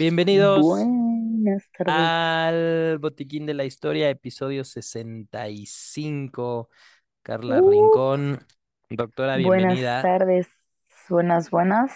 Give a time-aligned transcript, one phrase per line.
[0.00, 1.94] Bienvenidos Buenas tardes.
[1.94, 6.70] al Botiquín de la Historia, episodio 65.
[7.22, 8.38] Carla Uh, Rincón,
[8.88, 10.00] doctora, buenas bienvenida.
[10.00, 10.48] tardes.
[11.10, 11.92] Buenas, buenas.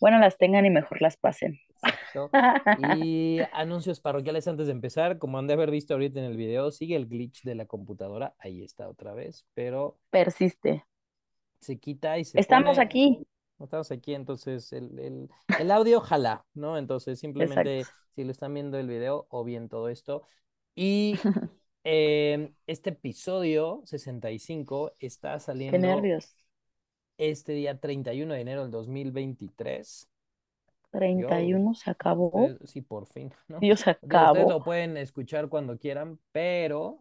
[0.00, 1.58] Bueno, las tengan y mejor las pasen.
[1.82, 2.30] Exacto.
[2.74, 5.18] Y anuncios parroquiales antes de empezar.
[5.18, 8.34] Como han de haber visto ahorita en el video, sigue el glitch de la computadora.
[8.38, 10.86] Ahí está otra vez, pero Persiste.
[11.60, 12.78] se quita y se Estamos pone.
[12.78, 13.26] aquí.
[13.58, 16.76] No estamos aquí, entonces el, el, el audio jala, ¿no?
[16.78, 17.96] Entonces simplemente Exacto.
[18.14, 20.22] si lo están viendo el video o bien todo esto.
[20.74, 21.20] Y
[21.84, 26.36] eh, este episodio 65 está Qué saliendo nervios.
[27.18, 30.08] este día 31 de enero del 2023.
[31.14, 32.54] Yo, 31 se acabó.
[32.54, 33.60] ustedes, sí, por fin, ¿no?
[33.60, 34.48] Dios se Digo, ustedes acabó.
[34.48, 36.98] lo pueden escuchar cuando quieran, pero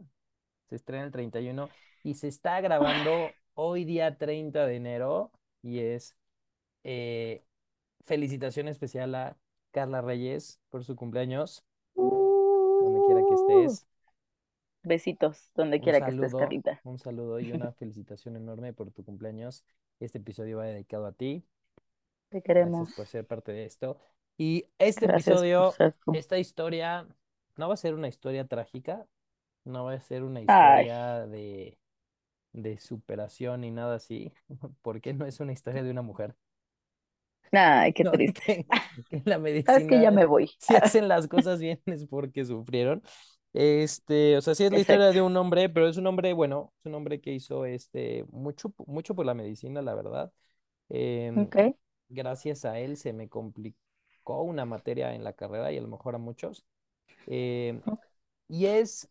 [0.70, 1.70] se estrena el 31
[2.04, 5.32] y se está grabando hoy día 30 de enero
[5.62, 6.16] y es
[6.86, 7.46] eh,
[8.06, 9.38] felicitación especial a
[9.72, 11.66] Carla Reyes por su cumpleaños,
[12.80, 13.86] donde quiera que Uh, estés.
[14.84, 16.82] besitos, donde quiera que estés, Carlita.
[16.84, 19.66] un saludo y una felicitación enorme por tu cumpleaños.
[20.00, 21.46] Este episodio va dedicado a ti.
[22.30, 22.90] Te Gracias queremos.
[22.92, 24.00] por ser parte de esto.
[24.38, 25.80] Y este Gracias episodio,
[26.12, 27.08] esta historia,
[27.58, 29.08] no va a ser una historia trágica,
[29.66, 31.80] no va a ser una Ay, historia de,
[32.54, 34.34] de superación ni nada así,
[34.84, 36.36] porque no es una historia de una mujer.
[37.52, 38.68] Ay, qué No, triste.
[38.96, 40.52] que, que en la ¿Sabes que ya medicina, me voy?
[40.60, 43.04] si hacen las cosas bien es porque sufrieron.
[43.54, 46.74] Este, o sea, sí es la historia de un hombre, pero es un hombre, bueno,
[46.80, 50.34] es un hombre que hizo este mucho, mucho por la medicina, la verdad.
[50.90, 51.76] Em, Ok.
[52.10, 56.16] gracias a él se me complicó una materia en la carrera y a lo mejor
[56.16, 56.66] a muchos.
[57.28, 58.06] Em, ok.
[58.50, 59.10] y es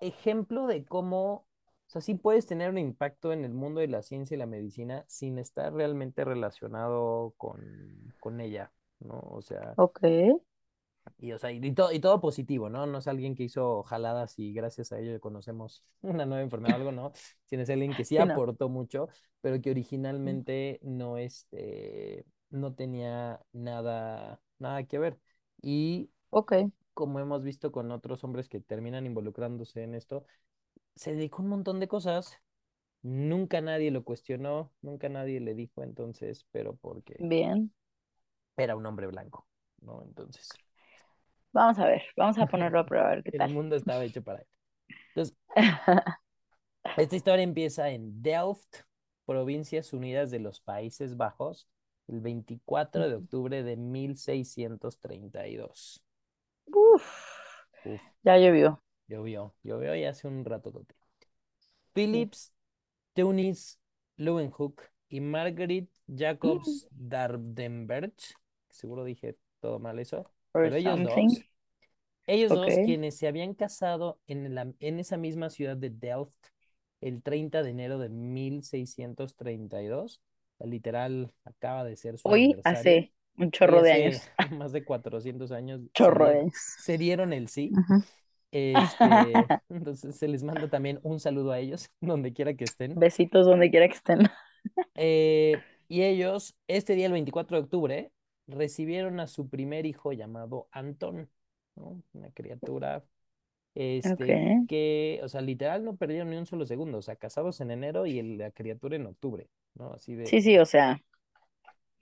[0.00, 1.46] ejemplo de cómo,
[1.90, 4.46] o sea, sí puedes tener un impacto en el mundo de la ciencia y la
[4.46, 9.18] medicina sin estar realmente relacionado con, con ella, ¿no?
[9.20, 10.00] O sea, Ok.
[11.18, 12.86] y, o sea, y, todo, y todo positivo, ¿no?
[12.86, 16.76] No es alguien que hizo jaladas y gracias a ello conocemos una nueva enfermedad o
[16.78, 17.12] algo, ¿no?
[17.46, 18.40] Sino es alguien que sí Sí, no.
[18.40, 19.08] aportó mucho,
[19.40, 25.18] pero que originalmente no, este, no tenía nada, nada que ver.
[25.62, 26.52] Y Ok.
[26.94, 30.24] como hemos visto con otros hombres que terminan involucrándose en esto,
[30.94, 32.38] se dedicó a un montón de cosas.
[33.02, 37.70] Nunca nadie lo cuestionó, nunca nadie le dijo entonces, pero porque Bien.
[38.56, 39.48] era un hombre blanco,
[39.80, 40.02] ¿no?
[40.04, 40.48] Entonces,
[41.52, 42.02] Vamos a ver.
[42.16, 43.48] Vamos a ponerlo a prueba a ver qué el tal.
[43.48, 44.46] mundo estaba hecho para él.
[45.14, 45.36] Entonces,
[46.94, 48.82] esta historia empieza en Delft,
[49.26, 51.68] Provincias Unidas de los Países Bajos,
[52.06, 56.04] el 24 de octubre de 1632.
[56.72, 58.79] Uf, Uf, ya llovió.
[59.10, 60.72] Llovió, llovió y hace un rato.
[61.92, 62.52] Philips
[63.14, 63.78] Tunis
[64.16, 68.12] Leeuwenhoek y Margaret Jacobs Dardenberg,
[68.68, 71.28] seguro dije todo mal eso, pero ellos something.
[71.28, 71.44] dos,
[72.26, 76.46] ellos dos quienes se habían casado en, la, en esa misma ciudad de Delft
[77.00, 80.20] el 30 de enero de 1632,
[80.60, 84.22] literal acaba de ser su Hoy hace un chorro de años.
[84.50, 86.54] más de 400 años se Chorro de años.
[86.54, 87.72] se dieron el sí.
[88.52, 92.98] Este, entonces se les manda también un saludo a ellos, donde quiera que estén.
[92.98, 94.20] Besitos donde quiera que estén.
[94.94, 98.12] Eh, y ellos, este día, el 24 de octubre,
[98.46, 101.30] recibieron a su primer hijo llamado Antón,
[101.76, 102.02] ¿no?
[102.12, 103.04] Una criatura,
[103.74, 107.70] este, que, o sea, literal no perdieron ni un solo segundo, o sea, casados en
[107.70, 109.92] enero y el- la criatura en octubre, ¿no?
[109.92, 111.00] Así de, Sí, sí, o sea,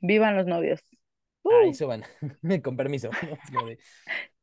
[0.01, 0.81] vivan los novios.
[1.51, 2.03] ah, Uh, eso van,
[2.63, 3.11] con permiso,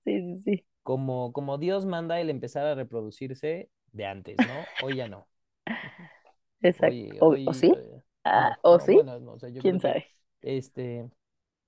[0.05, 0.65] sí, sí, sí.
[0.85, 4.71] Como, como Dios manda el empezar a reproducirse de antes, ¿no?
[4.77, 5.27] Hoy ya no.
[6.61, 7.15] Exacto.
[7.19, 7.73] Hoy, ¿O, sí?
[7.73, 8.99] eh, Ah, no, ¿o no, sí?
[8.99, 10.07] bueno, no, o sea, yo ¿Quién que, sabe?
[10.41, 11.09] este,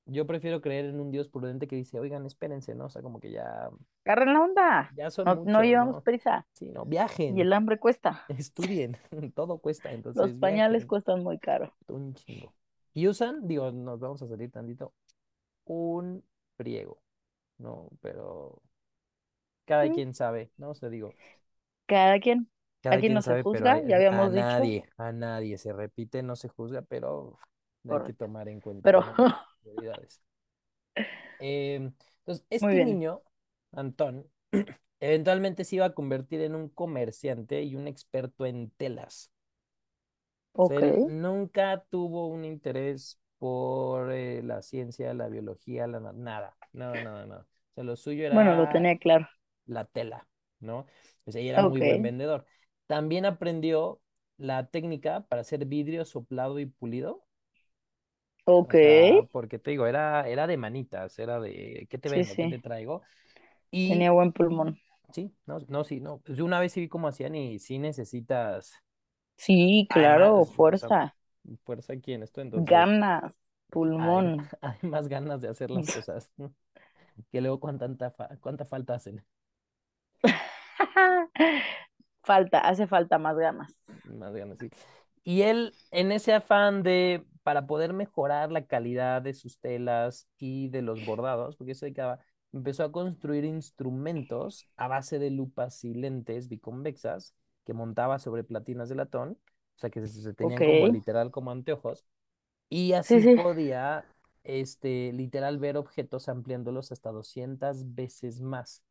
[0.05, 2.85] yo prefiero creer en un Dios prudente que dice, oigan, espérense, ¿no?
[2.87, 3.69] O sea, como que ya,
[4.05, 4.95] Agarren la onda.
[4.95, 6.47] ya son No, no llevamos prisa.
[6.53, 6.85] Sí, no,
[7.27, 8.23] Y viajen, el hambre cuesta.
[8.29, 8.97] estudien,
[9.35, 11.73] todo cuesta, Los entonces pañales viajen, cuestan muy caro.
[11.87, 12.55] un chingo.
[12.93, 14.93] Y usan, digo, nos vamos a salir tantito,
[15.65, 16.23] un
[16.57, 17.01] friego,
[17.59, 17.89] ¿no?
[18.01, 18.61] Pero
[19.67, 20.71] cada quien sabe, ¿no?
[20.71, 21.17] O sea, digo,
[21.85, 22.49] Cada quien.
[22.81, 24.63] cada Aquí quien no se sabe, juzga, ya a habíamos dicho.
[24.63, 27.39] nadie, a nadie se repite, no se juzga, pero
[27.87, 29.17] hay que tomar en cuenta, Pero, ¿no?
[29.61, 30.21] Prioridades.
[31.39, 33.21] Em, entonces, este niño,
[33.71, 34.29] Antón,
[34.99, 39.31] eventualmente se iba a convertir en un comerciante y un experto en telas.
[40.59, 40.81] O sea, Ok.
[40.81, 46.99] él nunca tuvo un interés por eh, la ciencia, la biología, la na- nada, nada,
[47.01, 47.41] nada, nada.
[47.71, 49.27] O sea, lo suyo Bueno, lo era tenía claro.
[49.67, 50.27] La tela,
[50.59, 50.85] ¿no?
[51.27, 52.45] Sea, y era muy buen vendedor.
[52.87, 54.01] También aprendió
[54.37, 57.25] la técnica para hacer vidrio soplado y pulido.
[58.45, 62.23] Ok, O sea, porque te digo, era, era de manitas, era de, ¿qué te sí,
[62.23, 62.37] vendo?
[62.37, 62.47] ¿Qué sí.
[62.47, 63.03] te traigo?
[63.71, 64.79] Y Tenía buen pulmón.
[65.13, 66.21] sí, no, no, sí, no.
[66.27, 68.73] Yo una vez sí vi cómo hacían y sí necesitas,
[69.37, 71.15] Sí, claro, además, fuerza,
[71.65, 73.33] fuerza aquí en esto, entonces ganas,
[73.71, 74.49] pulmón.
[74.61, 76.31] hay más ganas de hacer las cosas
[77.31, 79.25] que luego cuánta falta hacen.
[82.23, 83.73] Falta, hace falta más ganas.
[84.03, 84.69] Más ganas, sí.
[85.23, 90.67] Y él, en ese afán de, para poder mejorar la calidad de sus telas y
[90.69, 92.19] de los bordados, porque eso dedicaba,
[92.51, 97.33] empezó a construir instrumentos a base de lupas y lentes biconvexas
[97.65, 99.37] que montaba sobre platinas de latón,
[99.75, 102.05] o sea que se, tenían como literal como anteojos,
[102.69, 103.35] y sí, así sí.
[103.35, 104.05] podía,
[104.43, 108.83] este, literal ver objetos ampliándolos hasta 200 veces más,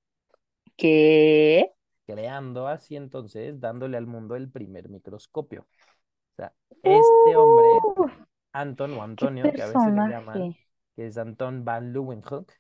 [0.76, 1.72] ¿Qué?
[2.06, 5.62] creando así entonces, dándole al mundo el primer microscopio.
[5.62, 10.50] O sea, este hombre Uh, Anton o Antonio, que a veces le llaman,
[10.96, 12.52] que es Anton van Leeuwenhoek.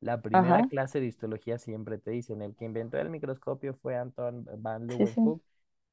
[0.00, 3.96] La primera Ajá, clase de histología siempre te dicen, el que inventó el microscopio fue
[3.96, 5.40] Anton van sí, sí.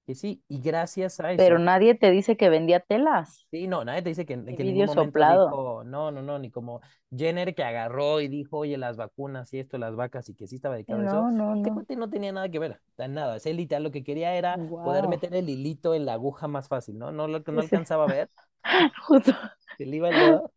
[0.05, 3.45] Que sí, y gracias a Pero eso, nadie te dice que vendía telas.
[3.51, 5.25] sí, no, nadie te dice que, que en ningún momento soplado.
[5.25, 6.81] dijo, no, no, no, ni como
[7.15, 10.55] Jenner que agarró y dijo, oye, las vacunas y esto, las vacas, y que sí
[10.55, 11.17] estaba dedicado a eso.
[11.17, 11.87] No, no, Este no.
[11.97, 15.49] no tenía nada que ver, nada, ese literal lo que quería era poder meter el
[15.49, 17.11] hilito en la aguja más fácil, ¿no?
[17.11, 18.29] No lo que no alcanzaba a ver,
[19.07, 19.33] Justo.
[19.77, 20.51] se le iba el dedo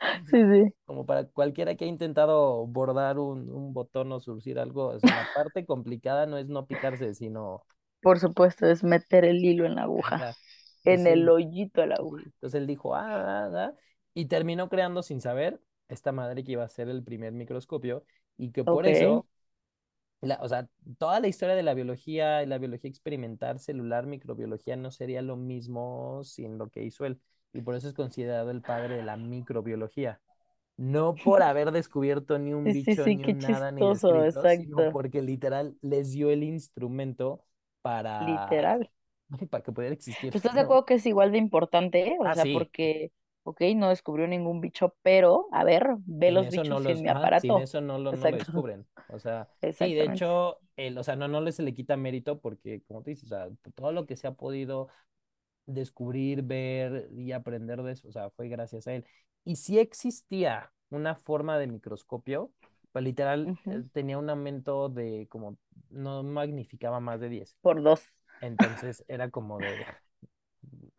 [0.30, 0.74] Sí, sí.
[0.84, 5.12] como para cualquiera que ha intentado bordar un, un botón o surcir algo, o sea,
[5.12, 7.64] la parte complicada no es no picarse, sino,
[8.00, 10.36] Por supuesto, es meter el hilo en la aguja, ajá.
[10.84, 12.22] en el hoyito de la aguja.
[12.26, 13.74] entonces él dijo, ah, ah, ah",
[14.14, 18.04] y terminó creando sin saber esta madre que iba a ser el primer microscopio
[18.36, 19.28] y que por eso,
[20.20, 20.68] la, o sea,
[20.98, 25.36] toda la historia de la biología y la biología experimental, celular, microbiología no sería lo
[25.36, 27.20] mismo sin lo que hizo él.
[27.52, 30.20] Y por eso es considerado el padre de la microbiología.
[30.76, 33.86] No por haber descubierto ni un Sí, sí, bicho, sí, ni un nada, ni chistoso,
[33.86, 37.44] descrito, sino porque literal les dio el instrumento
[37.82, 38.90] para, Literal.
[39.50, 42.16] para que pudiera existir, ¿Tú estás de acuerdo que es igual de importante?
[42.20, 43.12] O Ah, sea, sí, porque,
[43.44, 47.08] ok, no descubrió ningún bicho, pero, a ver, ve sin los no bichos los, mi
[47.08, 47.58] ajá, sin aparato.
[47.58, 48.86] eso no lo, no lo Exacto, descubren.
[49.06, 52.82] O sea, sí, de hecho, el, o sea, no, no se le quita mérito porque,
[52.86, 54.88] como te dices, o sea, todo lo que se ha podido
[55.66, 59.06] descubrir, ver y aprender de eso, o sea, fue gracias a él.
[59.44, 62.52] Y si existía una forma de microscopio,
[63.00, 65.58] literal Ujú, eh, tenía un aumento de como,
[65.90, 68.12] no magnificaba más de diez Por dos.
[68.40, 69.86] Entonces era como de,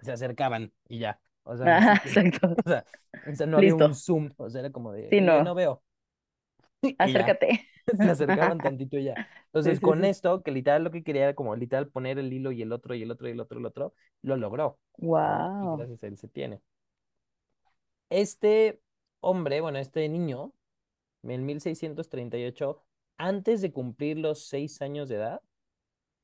[0.01, 1.19] se acercaban y ya.
[1.43, 2.55] O sea, Ajá, exacto.
[2.65, 2.85] o sea,
[3.25, 5.83] o sea, no había un zoom, o sea, era como de, Sí, no no, veo,
[6.99, 7.67] ya, acércate.
[8.01, 9.19] se acercaban tantito y ya.
[9.47, 10.05] Entonces, sí, con sí.
[10.05, 12.95] esto, que literal lo que quería era como literal poner el hilo y el otro
[12.95, 14.79] y el otro y el otro y el otro, lo logró,
[15.19, 15.49] ¿no?
[15.59, 15.69] Y Wow.
[15.69, 16.61] gracias a él se tiene.
[18.09, 18.81] Este
[19.21, 20.53] hombre, bueno, este niño,
[21.23, 22.83] en 1638,
[23.17, 25.41] antes de cumplir los seis años de edad,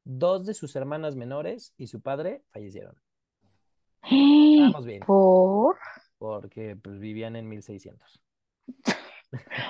[0.04, 2.96] dos de sus hermanas menores y su padre fallecieron.
[4.12, 5.78] Vamos bien, Por,
[6.18, 8.22] porque pues vivían en 1600.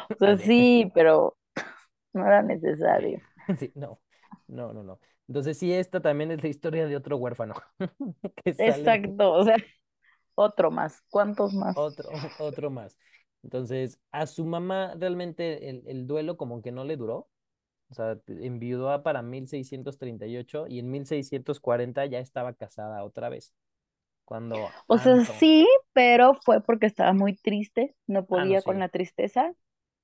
[0.10, 1.38] o sea, sí, pero
[2.14, 3.22] no era necesario.
[3.58, 4.00] sí, no,
[4.48, 5.00] no, no, no.
[5.28, 7.56] Entonces sí, esta también es la historia de otro huérfano
[8.44, 9.56] que sale Exacto, o sea,
[10.36, 11.02] otro más.
[11.10, 11.76] ¿Cuántos más?
[11.78, 12.10] otro,
[12.40, 12.96] otro más.
[13.46, 17.30] Entonces, a su mamá realmente el, el duelo como que no le duró.
[17.92, 23.54] O sea, enviudó a para 1638 y en 1640 ya estaba casada otra vez.
[24.26, 28.80] Cuando O sea, sí, pero fue porque estaba muy triste, no ah, no, podía con
[28.80, 29.54] la tristeza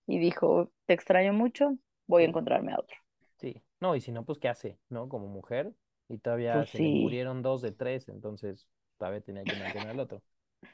[0.06, 2.96] y dijo, te extraño mucho, voy a encontrarme a otro.
[3.38, 3.64] sí.
[3.80, 4.78] No, y si no, pues ¿qué hace?
[4.90, 5.10] ¿No?
[5.10, 5.74] Como mujer.
[6.08, 8.68] Y todavía Pues se le murieron dos de tres, entonces
[8.98, 10.22] todavía tenía que mantener al otro,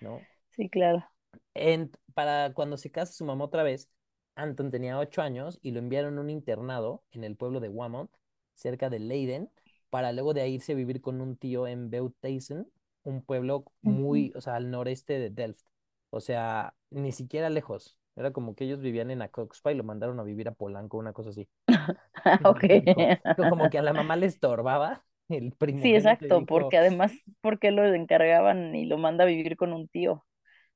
[0.02, 0.20] ¿no?
[0.52, 1.08] sí, claro.
[1.54, 3.90] En, para cuando se casa su mamá otra vez,
[4.36, 8.12] Anton tenía ocho años y lo enviaron a un internado en el pueblo de Wamont,
[8.54, 9.50] cerca de Leiden,
[9.90, 12.70] para luego de ahí irse a vivir con un tío en Beuthuizen,
[13.04, 15.66] un pueblo muy, o sea, al noreste de Delft.
[16.10, 17.98] O sea, ni siquiera lejos.
[18.16, 21.14] Era como que ellos vivían en Acoxpa y lo mandaron a vivir a Polanco, una
[21.14, 21.48] cosa así.
[22.44, 22.64] Ok.
[23.50, 27.86] Como que a la mamá le estorbaba, el Sí, exacto, dijo, porque además, porque lo
[27.94, 30.26] encargaban y lo manda a vivir con un tío?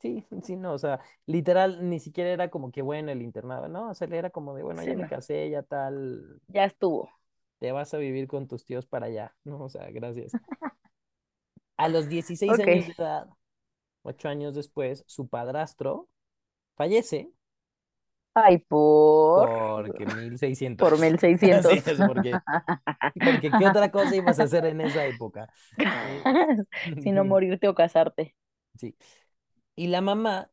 [0.02, 3.90] Sí, sí, no, o sea, literal, ni siquiera era como que bueno el internado, ¿no?
[3.92, 7.10] O sea, le era como de, bueno, Sí, ya me casé, ya tal, ya estuvo.
[7.60, 9.62] te vas a vivir con tus tíos para allá, ¿no?
[9.64, 10.38] O sea, gracias.
[11.78, 12.62] A los dieciséis Ok.
[12.62, 13.28] años de edad,
[14.04, 16.10] ocho años después, su padrastro
[16.76, 17.32] fallece
[18.34, 20.38] Ay, por, porque mil
[20.78, 21.20] por seiscientos mil
[21.52, 22.42] Así seiscientos es, porque,
[23.24, 25.50] porque ¿qué otra cosa ibas a hacer en esa época?
[25.92, 26.28] Eh,
[27.00, 28.36] Si no morirte o casarte.
[28.78, 28.96] Sí.
[29.76, 30.50] Y la mamá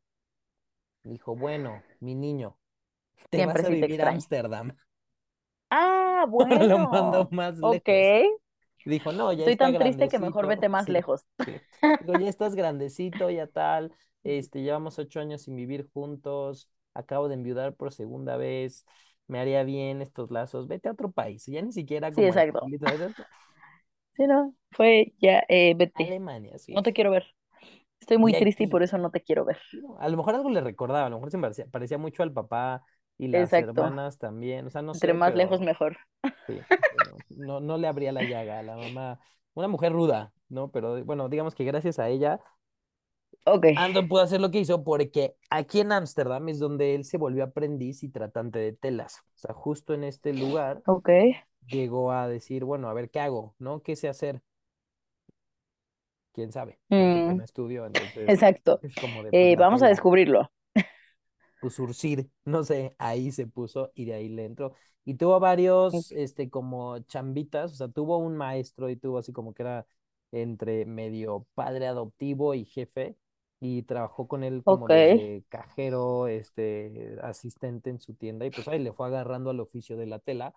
[1.03, 2.57] dijo, bueno, mi niño,
[3.31, 4.11] te Siempre vas a sí te vivir a extraño.
[4.11, 4.77] Ámsterdam.
[5.71, 6.25] Ah,
[6.69, 7.31] Lo mandó bueno.
[7.31, 7.89] más Ok.
[7.89, 8.15] lejos.
[8.85, 10.47] Dijo, no, ya Estoy está tan triste que mejor grandecito.
[10.47, 11.25] vete más Sí, lejos.
[11.39, 11.63] sí.
[11.99, 13.93] Digo, ya estás grandecito, ya tal.
[14.25, 16.71] Este, llevamos ocho años sin vivir juntos.
[16.95, 18.87] Acabo de enviudar por segunda vez.
[19.29, 20.69] Me haría bien estos lazos.
[20.69, 21.47] Vete a otro país.
[21.47, 22.71] Ya ni siquiera Sí, como exacto.
[24.17, 26.15] Sí, no, fue ya, eh, vete.
[26.15, 26.75] Alemania, sí.
[26.75, 27.27] No te quiero ver.
[28.09, 29.59] Estoy Y muy triste y por eso no te quiero ver.
[30.01, 32.83] A lo mejor algo le recordaba, a lo mejor se parecía, parecía mucho al papá
[33.19, 33.59] y las Exacto.
[33.59, 34.67] hermanas también.
[34.67, 35.97] O sea, no Entre sé, más lejos, mejor.
[36.47, 36.67] sí,
[37.31, 39.21] no, no le abría la llaga a la mamá.
[39.55, 40.71] Una mujer ruda, ¿no?
[40.71, 42.41] Pero bueno, digamos que gracias a ella
[43.47, 47.17] Ok, Anton pudo hacer lo que hizo porque aquí en Ámsterdam es donde él se
[47.19, 49.21] volvió aprendiz y tratante de telas.
[49.37, 50.83] O sea, justo en este lugar
[51.69, 53.83] llegó a decir, bueno, a ver qué hago, ¿no?
[53.83, 54.43] ¿Qué sé hacer?
[56.39, 56.79] ¿Quién sabe?
[56.89, 56.97] ¿No?
[56.97, 58.79] Mm, no estudió, entonces exacto.
[58.81, 60.49] es como de, pues Eh, la vamos a descubrirlo.
[61.61, 64.73] pues surcir, no sé, ahí se puso y de ahí le entró.
[65.05, 69.53] Y tuvo varios, este, como chambitas, o sea, tuvo un maestro y tuvo así como
[69.53, 69.85] que era
[70.31, 73.17] entre medio padre adoptivo y jefe,
[73.59, 74.87] y trabajó con él como
[75.49, 80.07] cajero, este, asistente en su tienda, y pues ahí le fue agarrando al oficio de
[80.07, 80.55] la tela,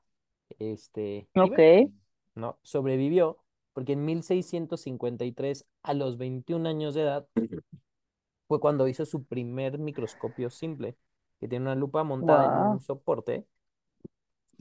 [0.59, 1.89] este, ok.
[2.35, 2.59] ¿no?
[2.61, 3.39] Sobrevivió,
[3.73, 7.27] porque en 1653, a los 21 años de edad,
[8.47, 10.97] fue cuando hizo su primer microscopio simple,
[11.39, 13.45] que tiene una lupa montada en un soporte,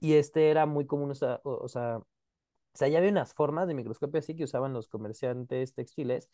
[0.00, 3.34] y este era muy común, o sea, o, o sea, o sea, ya había unas
[3.34, 6.30] formas de microscopio así que usaban los comerciantes textiles,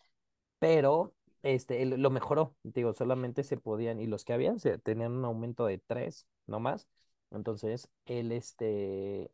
[0.58, 5.12] pero este, él lo mejoró, digo, solamente se podían, y los que habían se, tenían
[5.12, 6.88] un aumento de tres, no más,
[7.30, 9.30] entonces él, este,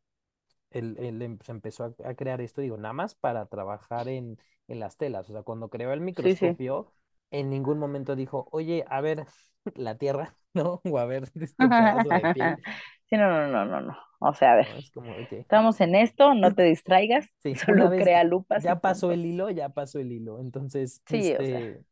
[0.75, 4.39] él, él em- se empezó a, crear esto, digo, nada más para trabajar en,
[4.69, 5.29] en las telas.
[5.31, 6.57] O sea, cuando creó el Sí, sí.
[6.57, 6.93] microscopio,
[7.31, 9.27] en ningún momento dijo, oye, a ver
[9.75, 10.81] la tierra, ¿no?
[10.85, 12.63] O a ver este pedazo de piel.
[13.09, 13.97] Sí, no, no, no, no, no.
[14.21, 18.25] O sea, a ver, es como, estamos en esto, no te distraigas, Sí, solo crea
[18.25, 19.15] lupas ya pasó punto.
[19.15, 20.39] el hilo, ya pasó el hilo.
[20.41, 21.85] Entonces, Sí, o sea, este,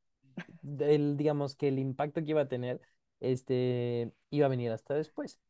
[0.81, 2.81] el, digamos que el impacto que iba a tener,
[3.21, 5.41] este, iba a venir hasta después.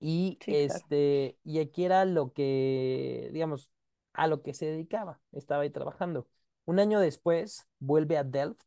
[0.00, 0.86] Y sí, claro.
[0.86, 3.70] este, y aquí era lo que, digamos,
[4.12, 6.28] a lo que se dedicaba, estaba ahí trabajando.
[6.66, 8.60] Un año después vuelve a Delft,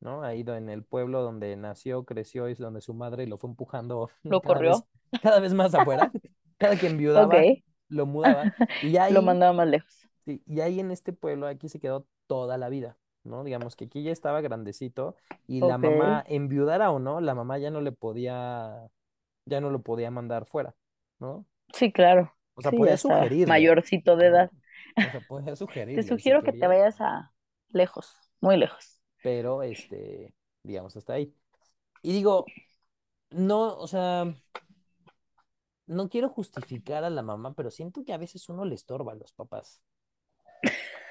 [0.00, 0.22] ¿no?
[0.22, 4.10] Ha ido en el pueblo donde nació, creció, es donde su madre lo fue empujando
[4.28, 4.86] Lo cada vez, corrió.
[5.20, 6.14] cada vez más afuera.
[6.58, 7.50] Cada que enviudaba,
[7.88, 8.50] lo mudaba.
[8.80, 10.08] Y Lo mandaba más lejos.
[10.24, 13.44] sí, y ahí en este pueblo, aquí se quedó toda la vida, ¿no?
[13.44, 15.16] Digamos que aquí ya estaba grandecito
[15.46, 18.90] y la mamá, enviudara o no, la mamá ya no le podía,
[19.46, 20.76] ya no lo podía mandar fuera,
[21.20, 21.46] ¿no?
[21.72, 22.36] Sí, claro.
[22.54, 24.52] O sea, Sí, podía está sugerirle, mayorcito de edad.
[25.00, 25.56] O sea, podía
[25.94, 27.32] Te sugerirle si sugiero que te vayas a
[27.70, 29.00] lejos, muy lejos.
[29.22, 31.34] pero este, digamos, hasta ahí.
[32.02, 32.54] Y digo,
[33.30, 34.34] no, o sea,
[35.86, 39.16] no quiero justificar a la mamá, pero siento que a veces uno le estorba a
[39.16, 39.82] los papás.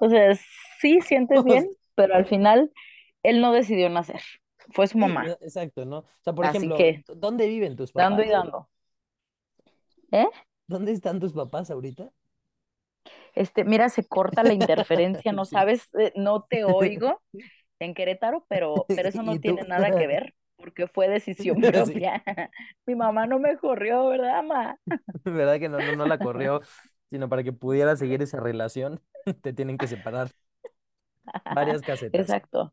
[0.00, 0.34] O sea,
[0.80, 2.72] sí sientes bien, pero al final
[3.22, 4.22] él no decidió nacer.
[4.70, 5.30] Fue su mamá.
[5.30, 5.98] e- exacto, ¿no?
[5.98, 8.30] O sea, por Así ejemplo, que, ¿dónde viven tus dando y papás?
[8.30, 8.68] dando.
[10.12, 10.28] ¿Eh?
[10.66, 12.12] ¿Dónde están tus papás ahorita?
[13.34, 17.22] Este, mira, se corta la interferencia, no sabes, Eh, no te oigo
[17.80, 21.64] en Querétaro, pero, pero eso no ¿Y tiene nada que ver, porque fue decisión Sí,
[21.64, 22.22] propia.
[22.86, 24.78] Mi mamá no me corrió, ¿verdad, ma?
[25.24, 26.60] ¿verdad que no, no, no la corrió,
[27.10, 29.00] sino para que pudiera seguir esa relación,
[29.42, 30.32] te tienen que separar
[31.48, 32.38] varias casetas.
[32.38, 32.72] Exacto.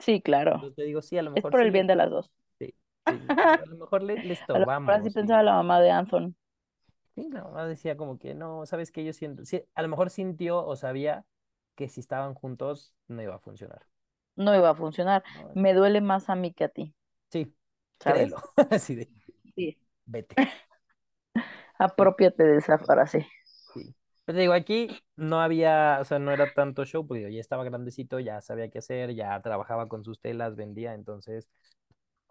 [0.00, 0.62] Sí, claro.
[0.62, 2.10] Entonces te digo, sí, a lo Es mejor por sí el bien le, de las
[2.10, 2.30] dos.
[2.58, 2.74] sí,
[3.06, 5.80] sí, sí, a lo mejor le, le A lo mejor así estorbamos pensaba la mamá
[5.80, 6.34] de Anthony.
[7.14, 10.10] sí, la mamá decía como que no, sabes que yo siento, sí, a lo mejor
[10.10, 11.26] sintió o sabía
[11.74, 13.86] que si estaban juntos no iba a funcionar.
[14.34, 15.22] No iba a funcionar.
[15.30, 15.54] ¿no?
[15.54, 16.94] Me duele más a mí que a ti,
[17.30, 17.54] Sí,
[18.00, 18.30] ¿sabes?
[18.30, 19.10] créelo, así de,
[19.54, 19.78] Sí.
[20.06, 20.36] vete.
[21.78, 23.26] Apropiate de esa frase.
[24.30, 27.40] Pero te digo, aquí no había, o sea, no era tanto show, porque digo, ya
[27.40, 31.48] estaba grandecito, ya sabía qué hacer, ya trabajaba con sus telas, vendía, entonces,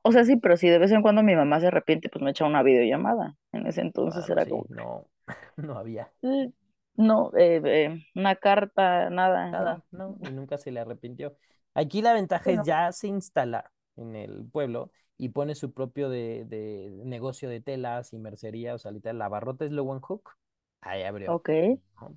[0.03, 2.31] O sea, sí, pero si de vez en cuando mi mamá se arrepiente, pues me
[2.31, 3.37] echa una videollamada.
[3.51, 5.09] En ese entonces claro, era sí, como, no,
[5.57, 6.51] no había "Eh,
[6.95, 10.17] no, eh, eh, una carta, nada, nada, no.
[10.21, 11.35] Y nunca se le arrepintió.
[11.73, 16.45] Aquí la ventaja es ya se instala en el pueblo y pone su propio de,
[16.45, 20.31] de negocio de telas y mercería, o sea, literal, Lavarrotes Hook,
[20.81, 21.35] ahí abrió.
[21.35, 21.49] Ok.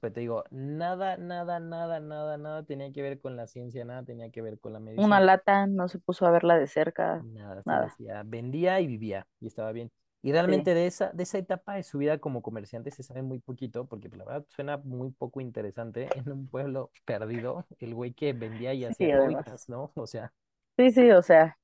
[0.00, 4.04] Pero te digo, nada, nada, nada, nada, nada tenía que ver con la ciencia, nada
[4.04, 7.26] tenía que ver con la Una medicina, lata, no se puso a verla de cerca,
[7.34, 7.98] nada, nada.
[8.00, 9.90] hacía, vendía y vivía y estaba bien.
[10.22, 13.22] Y Sí, realmente de esa, de esa etapa de su vida como comerciante se sabe
[13.22, 17.94] muy poquito, porque pues, la verdad suena muy poco interesante en un pueblo perdido, el
[17.94, 19.92] güey que vendía y sí, hacía cobijas, ¿no?
[19.96, 20.32] O sea,
[20.78, 21.58] Sí, sí, o sea,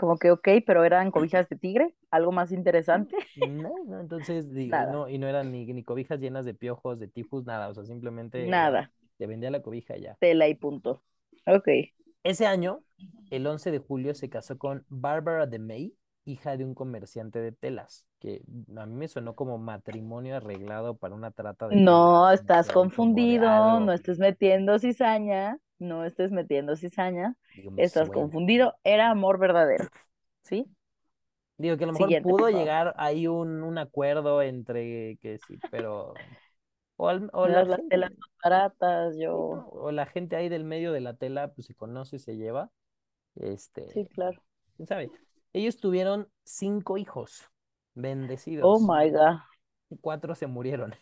[0.00, 4.86] como que ok, pero eran cobijas de tigre, algo más interesante, no, no, entonces, digo,
[4.86, 7.84] no, y no eran ni, ni cobijas llenas de piojos, de tifus, nada, o sea,
[7.84, 10.18] simplemente nada, te vendía la cobija ya.
[10.18, 11.02] tela y punto.
[11.46, 11.68] Ok.
[12.22, 12.82] Ese año,
[13.30, 17.52] el 11 de julio, se casó con Barbara de May, hija de un comerciante de
[17.52, 18.42] telas, que
[18.76, 23.80] a mí me sonó como matrimonio arreglado para una trata de No, telas, estás confundido,
[23.80, 27.36] no estés metiendo cizaña, no estés metiendo cizaña,
[27.76, 28.10] estás suena.
[28.10, 29.90] confundido, era amor verdadero,
[30.44, 30.66] ¿sí?
[31.58, 35.62] Digo que a lo mejor Siguiente, pudo llegar ahí un, un acuerdo entre que sí,
[35.70, 36.38] pero...
[36.96, 39.66] O, al- o la telas gente, baratas, sí, yo.
[39.66, 42.70] O la gente ahí del medio de la tela, pues se conoce y se lleva.
[43.86, 44.42] sí, Este, claro.
[44.76, 45.12] quién sabe.
[45.54, 47.50] Ellos tuvieron cinco hijos
[48.62, 48.80] Oh bendecidos.
[48.80, 49.40] my God,
[50.00, 50.94] Cuatro se murieron.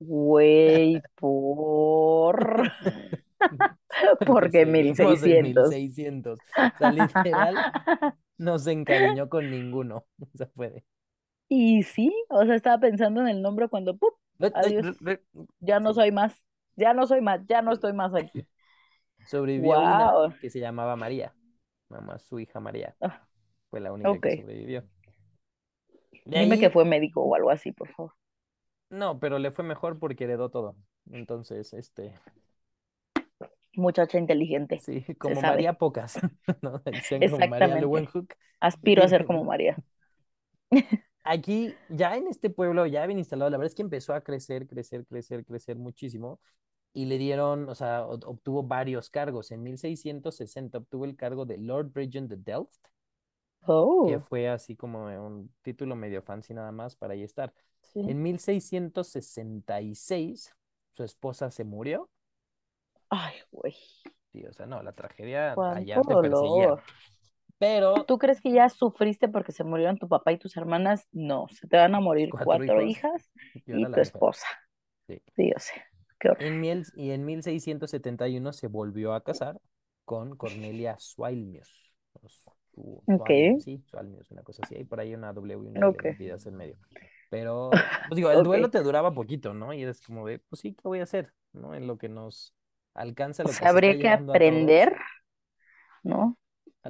[0.00, 2.38] güey, por,
[4.26, 5.68] Porque porque mil seguimos en mil seiscientos.
[5.68, 7.54] seiscientos O sea, literal,
[8.38, 10.04] no se encariñó con ninguno.
[10.20, 10.84] O sea, puede.
[11.48, 13.98] Y sí, o sea, estaba pensando en el nombre cuando,
[15.60, 16.44] ya no soy más,
[16.76, 18.46] ya no soy más, ya no estoy más aquí.
[19.26, 20.34] Sobrevivió una Wow.
[20.40, 21.34] que se llamaba María.
[21.88, 22.94] Mamá, su hija María.
[23.70, 24.84] Fue la única que sobrevivió.
[26.24, 28.12] De dime que fue médico o algo así, por favor.
[28.90, 30.76] no, pero le fue mejor porque heredó todo.
[31.10, 32.14] Entonces, este,
[33.78, 35.42] Muchacha inteligente, sí, como sabe.
[35.42, 36.18] María Pocas,
[36.62, 36.78] ¿no?
[36.80, 38.08] Decían como María Exactamente.
[38.60, 39.76] Aspiro a ser como María.
[41.24, 44.66] Aquí, ya en este pueblo, ya bien instalado, la verdad es que empezó a crecer,
[44.66, 46.40] crecer, crecer, crecer muchísimo
[46.94, 49.50] y le dieron, o sea, obtuvo varios cargos.
[49.52, 52.78] En 1660 obtuvo el cargo de Lord Regent de Delft,
[54.04, 57.52] que Oh, fue así como un título medio fancy nada más para ahí estar.
[57.82, 58.00] sí.
[58.04, 60.54] En 1666
[60.94, 62.10] su esposa se murió,
[63.10, 63.74] Ay, güey,
[64.32, 66.82] sí, o sea, no, la tragedia allá te perseguía, dolor.
[67.58, 71.06] pero ¿Tú crees que ya sufriste porque se murieron tu papá y tus hermanas?
[71.12, 73.30] No, se te van a morir cuatro cuatro hijas
[73.70, 74.46] y y tu esposa.
[75.06, 75.22] Sí.
[75.36, 75.84] Sí, o sea,
[76.20, 76.46] qué horror.
[76.46, 79.60] En mil, y en 1671 se volvió a casar
[80.04, 81.92] con Cornelia Sualmius.
[82.22, 84.74] o Su- Ok, sí, Sualmius, una cosa así.
[84.76, 86.76] Hay por ahí una W y una L ok, metidas en medio.
[87.28, 88.44] Pero, pues digo, el ok.
[88.44, 89.72] duelo te duraba poquito, ¿no?
[89.72, 91.34] Y eres como de, pues sí, ¿qué voy a hacer?
[91.52, 91.74] ¿No?
[91.74, 92.54] En lo que nos
[92.98, 94.96] alcanza, O lo que sea, se está habría que aprender,
[96.02, 96.38] ¿no?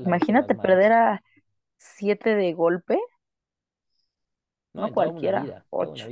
[0.04, 1.22] Imagínate perder a
[1.78, 2.98] siete de golpe,
[4.72, 6.10] No, no cualquiera, vida, ocho.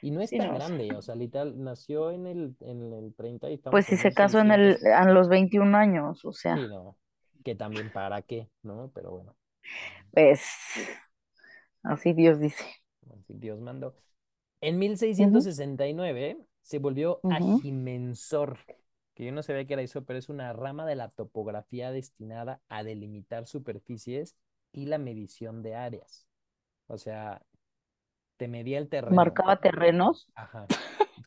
[0.00, 2.92] Y no es Sí, tan no, o grande, o sea, literal, nació en el, en
[2.92, 6.66] el 30 y Pues si se casó en el, a los 21 años, o Sí,
[6.66, 6.96] sea, no,
[7.44, 8.90] que también para qué, ¿no?
[8.94, 9.36] Pero bueno.
[10.12, 10.42] pues
[11.82, 12.64] así Dios dice.
[13.10, 13.94] Así Dios mandó.
[14.60, 14.78] En
[15.18, 18.58] Ujú, 1669 se volvió agimensor,
[19.18, 22.62] que yo no sabía qué era eso, pero es una rama de la topografía destinada
[22.68, 24.36] a delimitar superficies
[24.72, 26.28] y la medición de áreas.
[26.86, 27.42] O sea,
[28.36, 29.16] te medía el terreno.
[29.16, 30.28] Marcaba terrenos.
[30.36, 30.66] Ajá.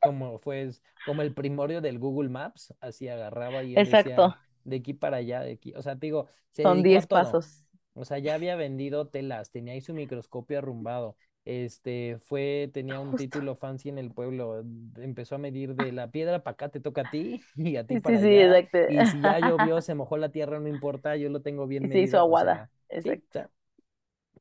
[0.01, 0.71] Como fue,
[1.05, 5.41] como el primorio del Google Maps, así agarraba y Exacto, decía de aquí para allá,
[5.41, 5.73] de aquí.
[5.75, 7.19] O sea, te digo, se son dedicó a 10 todo.
[7.19, 7.65] pasos.
[7.93, 11.17] O sea, ya había vendido telas, tenía ahí su microscopio arrumbado.
[11.45, 13.15] Este, fue, tenía un Justo.
[13.15, 14.59] título fancy en el pueblo.
[14.97, 17.97] Empezó a medir de la piedra para acá te toca a ti y a ti
[17.97, 18.41] Sí, sí, para sí, allá.
[18.41, 18.77] exacto.
[18.85, 21.89] Y si ya llovió, se mojó la tierra, no importa, yo lo tengo bien Y
[21.89, 22.25] se hizo medido.
[22.27, 22.65] O aguada.
[22.65, 23.39] sea, sí, o Exacto.
[23.39, 23.49] sea,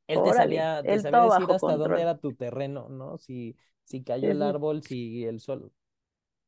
[0.07, 2.03] él te Órale, sabía, te él sabía decir hasta dónde control.
[2.03, 3.17] era tu terreno, ¿no?
[3.19, 4.43] Si, si cayó Sí, el sí.
[4.43, 5.71] árbol, si el sol.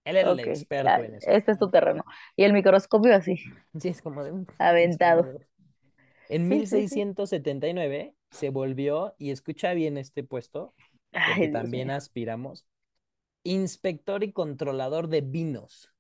[0.06, 1.36] Él era el Ok, experto ah, en eso.
[1.36, 2.04] este es tu terreno.
[2.36, 3.36] Y el microscopio así,
[3.80, 4.32] Sí, es como de...
[4.32, 4.46] "Mm,
[4.88, 5.34] es como aventado.
[6.28, 7.08] En Sí, sí, sí.
[7.30, 10.76] 1679 se volvió, y escucha bien este puesto,
[11.24, 12.66] porque Ay, también aspiramos,
[13.44, 15.92] inspector y controlador de vinos.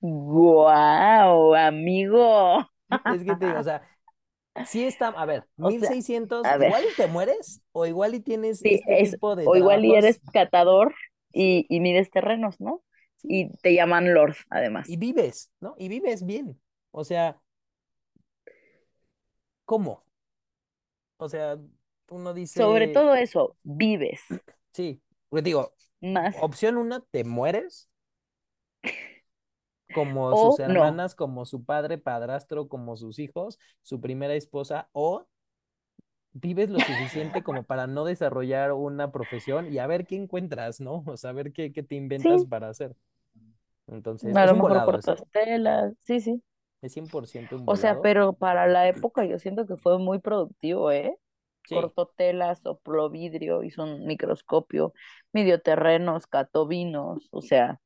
[0.00, 2.66] Guau, amigo.
[3.08, 3.82] Es que te digo, o sea,
[4.62, 7.86] sí está, a ver, O mil sea, seiscientos a ver, igual y te mueres, o
[7.86, 10.94] igual y tienes sí, este es, tipo de o igual y eres catador
[11.32, 12.82] y, y mides terrenos, ¿no?
[13.22, 14.36] Y te llaman Lord,
[14.84, 14.96] y además.
[14.96, 15.74] vives, ¿no?
[15.78, 16.60] Y vives bien.
[16.92, 17.40] O sea,
[19.64, 20.05] ¿cómo?
[21.18, 21.58] O sea,
[22.10, 24.20] uno Sobre dice, todo eso, vives
[24.72, 27.90] sí, pues digo, más opción una, te mueres,
[29.90, 30.98] como sus no.
[30.98, 35.26] hermanas, como su padre, padrastro, como sus hijos, su primera esposa, o
[36.32, 41.02] vives lo suficiente como para no desarrollar una profesión y a ver qué encuentras, ¿no?
[41.06, 42.94] O sea, a ver qué, qué te inventas Sí, para hacer.
[43.88, 44.78] Entonces, a lo mejor
[45.32, 46.42] telas, sí, sí.
[46.86, 50.90] Es 100% un O sea, pero para la época yo siento que fue muy productivo,
[50.90, 51.18] ¿eh?
[51.64, 54.94] Sí, cortó telas, sopló vidrio, hizo un microscopio,
[55.32, 57.80] midió terrenos, cató vinos, o sea,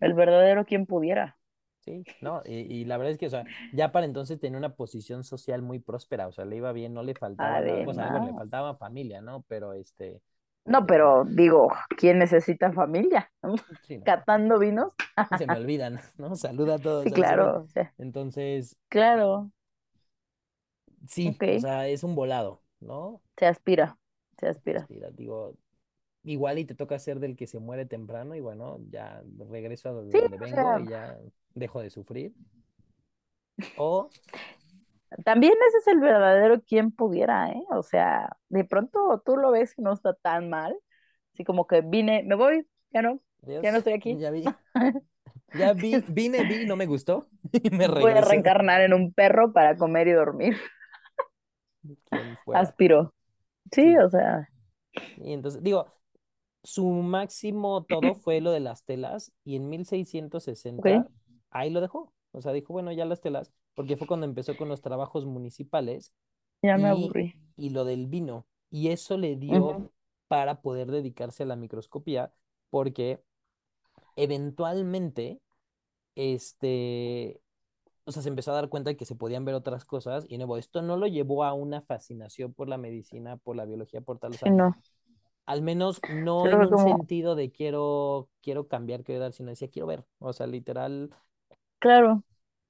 [0.00, 1.38] el verdadero quien pudiera.
[1.80, 2.42] sí, ¿no?
[2.44, 5.62] Y, y la verdad es que, o sea, ya para entonces tenía una posición social
[5.62, 9.20] muy próspera, o sea, le iba bien, no le faltaba nada, bueno, le faltaba familia,
[9.20, 9.44] ¿no?
[9.48, 10.20] Pero este,
[10.68, 13.30] no, pero digo, ¿quién necesita familia?
[13.82, 14.04] sí, ¿no?
[14.04, 14.92] Catando vinos.
[15.34, 16.36] Se me olvidan, ¿no?
[16.36, 19.52] Saluda a todos, Sí, se claro, o sea, Entonces, claro,
[21.08, 23.22] sí, o sea, es un volado, ¿no?
[23.38, 23.98] se aspira,
[24.38, 24.90] se aspira.
[24.90, 25.56] Aspira, digo,
[26.24, 29.92] igual y te toca ser del que se muere temprano y bueno, ya regreso a
[30.10, 31.18] Sí, donde o vengo sea, y ya
[31.54, 32.34] dejo de sufrir.
[33.76, 34.12] O
[35.24, 37.62] también ese es el verdadero quien pudiera, ¿eh?
[37.70, 40.76] O sea, de pronto tú lo ves y no está tan mal,
[41.34, 43.20] así como que vine, me voy, ya no,
[43.62, 44.20] ya no estoy aquí.
[44.20, 44.58] ya vi,
[45.52, 48.22] ya vi, vine, vi, no me gustó y me Voy a regresé.
[48.22, 50.56] reencarnar en un perro para comer y dormir.
[52.52, 53.14] Aspiro.
[53.72, 53.98] Sí, Sí.
[53.98, 54.48] o sea,
[55.16, 55.92] Y entonces, digo,
[56.64, 59.68] su máximo todo fue lo de las telas y en
[60.76, 61.10] ok, 1660
[61.50, 62.14] ahí lo dejó.
[62.32, 66.14] O sea, dijo, bueno, ya las telas, porque fue cuando empezó con los trabajos municipales
[66.62, 67.34] ya me y, aburrí.
[67.56, 68.46] y lo del vino.
[68.70, 69.84] Y eso le dio
[70.28, 72.32] para poder dedicarse a la microscopía,
[72.70, 73.22] porque
[74.16, 75.40] eventualmente,
[76.16, 77.40] este,
[78.04, 80.38] o sea, se empezó a dar cuenta de que se podían ver otras cosas y
[80.38, 84.18] nuevo, esto no lo llevó a una fascinación por la medicina, por la biología, por
[84.20, 84.74] tal, o Sí, sea, no,
[85.46, 89.68] al menos no en un como, sentido de quiero, quiero cambiar, quiero dar, sino decía,
[89.70, 91.10] quiero ver, o sea, literal,
[91.80, 92.22] claro,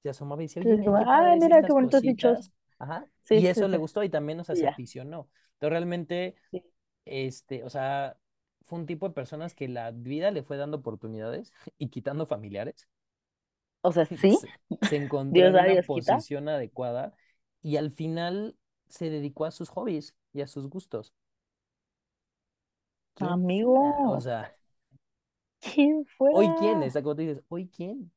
[0.03, 2.51] se asomaba y decía, oye, mira padres mira qué bonitos bichos.
[2.79, 5.31] ajá, Sí, y sí, eso le sí, gustó y también, o sea, aficionó.
[5.55, 6.37] Entonces, realmente,
[7.07, 8.19] este, o sea,
[8.63, 12.89] fue un tipo de personas que la vida le fue dando oportunidades y quitando familiares.
[13.83, 16.25] O sea, sí, Se, se encontró Dios en una Dios quita.
[16.25, 17.15] posición adecuada
[17.63, 18.57] y al final
[18.89, 21.15] se dedicó a sus hobbies y a sus gustos.
[23.15, 23.39] ¿Quién
[23.77, 24.09] fuera?
[24.09, 24.55] O Amigo, sea,
[25.61, 26.83] ¿quién ¿hoy quién?
[27.17, 28.11] tú dices, ¿hoy quién?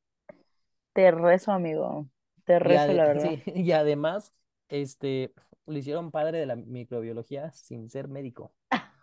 [0.92, 2.08] Te rezo, amigo,
[2.44, 3.30] te rezo, la verdad.
[3.44, 4.32] sí, y además,
[4.68, 5.32] este,
[5.66, 8.52] lo hicieron padre de la microbiología sin ser médico.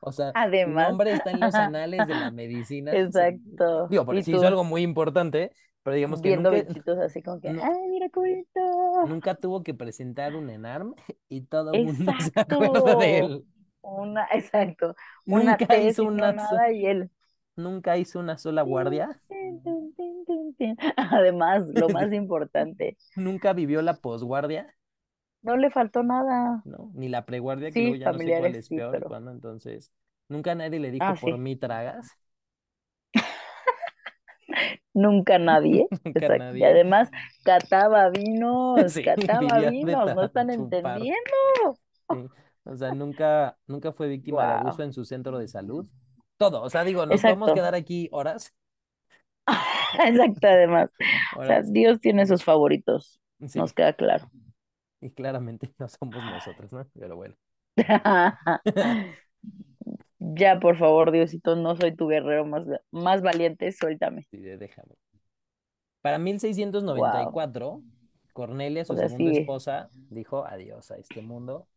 [0.02, 2.96] O sea, Además, nombre está en los anales de la medicina.
[2.96, 3.88] exacto.
[3.88, 5.52] Digo, porque sí hizo algo muy importante,
[5.84, 8.08] pero digamos que viendo nunca, así como que, no, ay, mira
[9.08, 10.94] nunca tuvo que presentar un ENARM
[11.30, 13.46] y todo el mundo se acuerda de él.
[13.82, 14.96] Una, exacto.
[15.26, 17.12] Una Nunca hizo una, nada, y él.
[17.60, 19.22] Nunca hizo una sola guardia.
[20.98, 24.76] Además, lo más importante, nunca vivió la posguardia,
[25.42, 26.64] no le faltó nada.
[26.64, 26.92] ¿no?
[26.94, 29.08] Ni la preguardia, que luego ya no sé cuál es sí, peor pero.
[29.08, 29.92] cuándo, entonces,
[30.28, 31.40] nunca nadie le dijo Ah, por sí.
[31.40, 32.18] mí tragas.
[34.94, 35.88] Nunca nadie.
[36.04, 36.58] Nunca Exacto.
[36.58, 36.66] Y nadie.
[36.66, 37.10] además,
[37.44, 41.78] cataba vinos, cataba vinos, no están entendiendo.
[42.66, 45.88] O sea, nunca, nunca fue víctima de abuso en su centro de salud.
[46.40, 46.64] Todo.
[46.64, 48.54] O sea, digo, nos podemos quedar aquí horas,
[50.06, 50.90] Exacto, además.
[51.38, 51.62] O sea.
[51.64, 53.20] Dios tiene sus favoritos.
[53.56, 54.30] Nos queda claro.
[55.02, 56.88] y claramente no somos nosotros, ¿no?
[56.98, 57.36] Pero bueno.
[60.22, 64.28] Ya, por favor, Diosito, no soy tu guerrero más, más valiente, suéltame.
[64.30, 64.94] Sí, déjame.
[66.02, 66.26] Para Wow.
[66.26, 67.82] 1694,
[68.34, 71.68] Cornelia, O su sea, segunda esposa, dijo adiós a este mundo.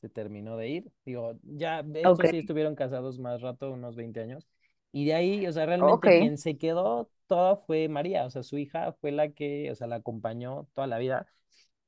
[0.00, 0.92] Se terminó de ir.
[1.04, 4.46] Digo, ya, de Ok, estos sí estuvieron casados más rato, unos 20 años.
[4.92, 8.24] Y de ahí, o sea, realmente quien se quedó toda fue María.
[8.26, 11.26] O sea, su hija fue la que, o sea, la acompañó toda la vida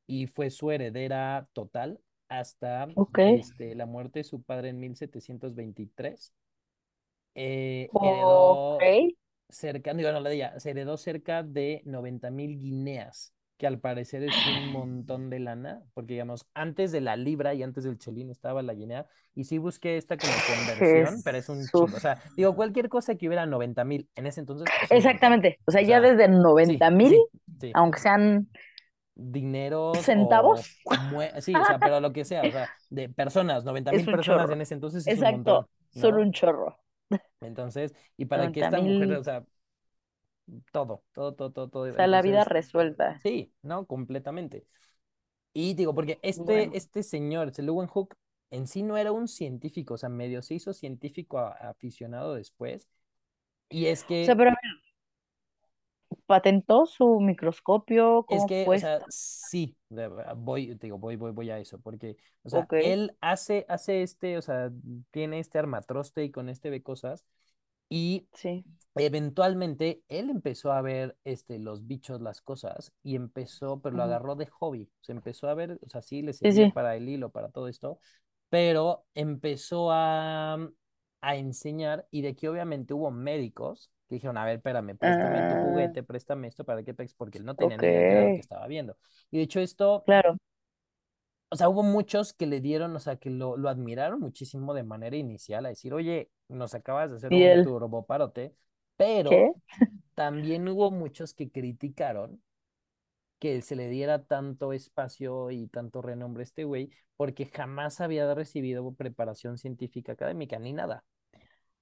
[0.07, 2.89] y fue su heredera total hasta
[3.25, 6.33] este, la muerte de su padre en 1723.
[7.35, 8.79] Eh, heredó
[9.49, 13.79] cerca, digo, no la de ella, se heredó cerca de 90 mil guineas, que al
[13.79, 17.97] parecer es un montón de lana, porque digamos, antes de la libra y antes del
[17.97, 21.97] chelín estaba la guinea, y sí busqué esta como conversión, pero es un chingo.
[21.97, 25.29] O sea, digo, cualquier cosa que hubiera 90 mil en ese entonces es un montón.
[25.31, 25.61] Exactamente.
[25.65, 26.27] O sea, O ya sea, desde
[26.61, 27.29] sí, 90 mil, sí,
[27.61, 28.49] sí aunque sean
[29.15, 30.63] dineros centavos,
[31.41, 34.17] sí, o sea, pero lo que sea, o sea, de personas, noventa es mil un
[34.17, 34.55] personas chorro.
[34.55, 36.19] en ese entonces es un montón, Exacto, ¿no?
[36.19, 36.79] un chorro.
[37.41, 39.45] Entonces, y para que 90 esta mujer, o sea,
[40.73, 43.23] todo, todo, todo, todo, todo, o sea, la vida entonces, resuelta.
[43.23, 43.87] sí, ¿no?
[43.87, 44.67] Completamente.
[45.55, 46.77] Y digo, porque este, Bueno.
[46.77, 47.53] este señor,
[47.89, 48.17] Hook
[48.51, 52.89] en sí no era un científico, o sea, medio se hizo científico a- aficionado después,
[53.71, 54.51] y es O sea, que pero
[56.27, 59.77] patentó su microscopio, Es ¿cómo que, o sea, sí,
[60.37, 64.39] voy, digo, voy, voy, voy a eso, porque, o sea, Ok, él hace, hace este,
[64.39, 64.71] o sea,
[65.11, 67.25] tiene este armatroste y con este ve cosas,
[67.93, 68.65] Y Sí.
[68.97, 74.37] eventualmente él empezó a ver este, los bichos, las cosas, y empezó, pero lo agarró
[74.37, 74.91] de hobby.
[75.03, 76.73] Se empezó a ver, o sea, sí le Sí, sí.
[76.73, 78.01] para el hilo, para todo esto,
[78.51, 80.55] pero empezó a,
[81.21, 85.57] a enseñar, y de aquí obviamente hubo médicos que dijeron, a ver, espérame, préstame tu
[85.57, 87.83] Ah, juguete, préstame esto para que pegues, porque él no tenía ok.
[87.83, 88.97] ni idea qué era lo que estaba viendo.
[89.31, 90.37] Y de hecho esto Claro.
[91.53, 94.85] O sea, hubo muchos que le dieron, o sea, que lo, lo admiraron muchísimo de
[94.85, 98.55] manera inicial, a decir, oye, nos acabas de hacer un turboparote,
[98.97, 99.53] pero ¿qué?
[100.15, 102.43] también hubo muchos que criticaron
[103.39, 106.89] que se le diera tanto espacio y tanto renombre a este güey,
[107.19, 111.05] porque jamás había recibido preparación científica académica, ni nada.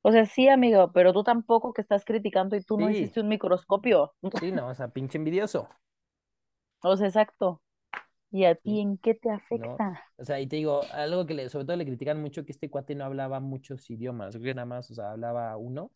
[0.02, 3.28] O sea, sí, amigo, pero tú tampoco que estás criticando y tú no hiciste un
[3.28, 4.14] microscopio.
[4.40, 5.68] sí, no, o sea, pinche envidioso,
[6.83, 7.61] O sea, exacto.
[8.32, 9.82] ¿Y a ti en qué te ¿no?
[9.82, 10.02] afecta?
[10.16, 12.68] O sea, y te digo, algo que le, sobre todo le critican mucho que este
[12.70, 15.90] cuate no hablaba muchos idiomas, creo que nada más, o sea, hablaba uno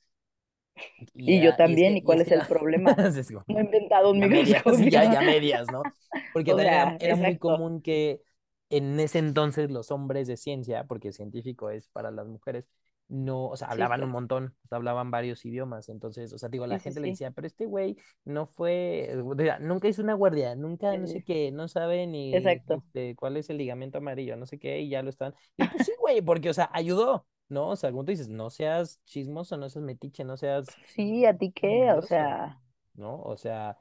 [1.15, 2.97] Y Y yo era, y es también, ¿y y cuál es es el problema?
[3.49, 5.89] No he inventado un medias, ya, ya medias, ¿no?
[6.33, 8.23] Porque O también era, sea, era muy común que
[8.71, 12.67] en ese entonces los hombres de ciencia, porque científico es para las mujeres,
[13.09, 16.49] no, o sea, Sí, hablaban un montón, o sea, hablaban varios idiomas, entonces, o sea,
[16.49, 20.15] digo, la Sí, gente le decía, pero este güey no fue, sea, nunca hizo una
[20.15, 22.85] guardia, nunca no sé Eh, qué, no sabe ni exacto.
[22.93, 25.83] este, cuál es el ligamento amarillo, no sé qué, y ya lo están, y pues
[25.85, 27.69] sí, güey, porque, o sea, ayudó, ¿no?
[27.71, 31.37] O sea, como tú dices, no seas chismoso, no seas metiche, no seas Sí, ¿a
[31.37, 31.91] ti qué?
[31.93, 32.61] O sea,
[32.95, 33.21] ¿no?
[33.23, 33.79] O sea,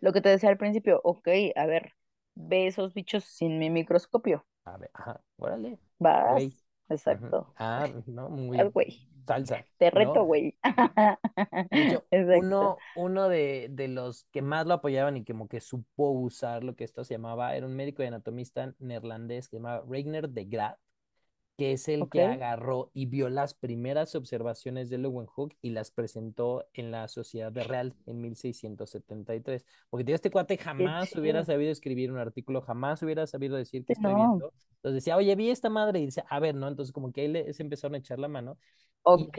[0.00, 1.94] lo que te decía al principio, ok, a ver,
[2.36, 4.46] ve esos bichos sin mi microscopio.
[4.64, 6.63] a ver, ajá, órale, Vas.
[6.88, 7.54] Exacto.
[7.58, 9.08] Ah, no, muy güey.
[9.26, 10.56] salsa, Te reto, güey.
[12.38, 16.74] Uno, uno de, de los que más lo apoyaban y como que supo usar lo
[16.76, 20.44] que esto se llamaba, era un médico y anatomista neerlandés que se llamaba Regner de
[20.44, 20.78] Graaf,
[21.56, 26.66] que es el que agarró y vio las primeras observaciones de Leeuwenhoek y las presentó
[26.72, 29.64] en la Sociedad de Real en 1673.
[29.88, 33.92] Porque tío, este cuate jamás hubiera sabido escribir un artículo, jamás hubiera sabido decir que
[33.92, 34.16] estoy no.
[34.16, 34.52] viendo.
[34.76, 36.66] Entonces decía, oye, vi esta madre y dice, a ver, ¿no?
[36.68, 38.58] Entonces como que él se empezaron a echar la mano
[39.14, 39.38] y, Ok.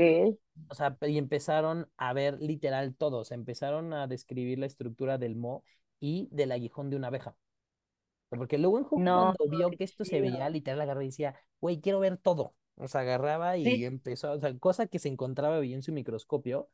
[0.70, 5.18] o sea, y empezaron a ver literal todo, o sea, empezaron a describir la estructura
[5.18, 5.64] del mo
[6.00, 7.36] y del aguijón de una abeja.
[8.38, 11.36] Porque luego en Hook No, cuando vio que esto se veía, literal agarraba y decía,
[11.62, 12.56] güey, quiero ver todo.
[12.78, 15.94] O sea, agarraba y Sí, empezó, o sea, cosa que se encontraba bien en su
[15.94, 16.70] microscopio,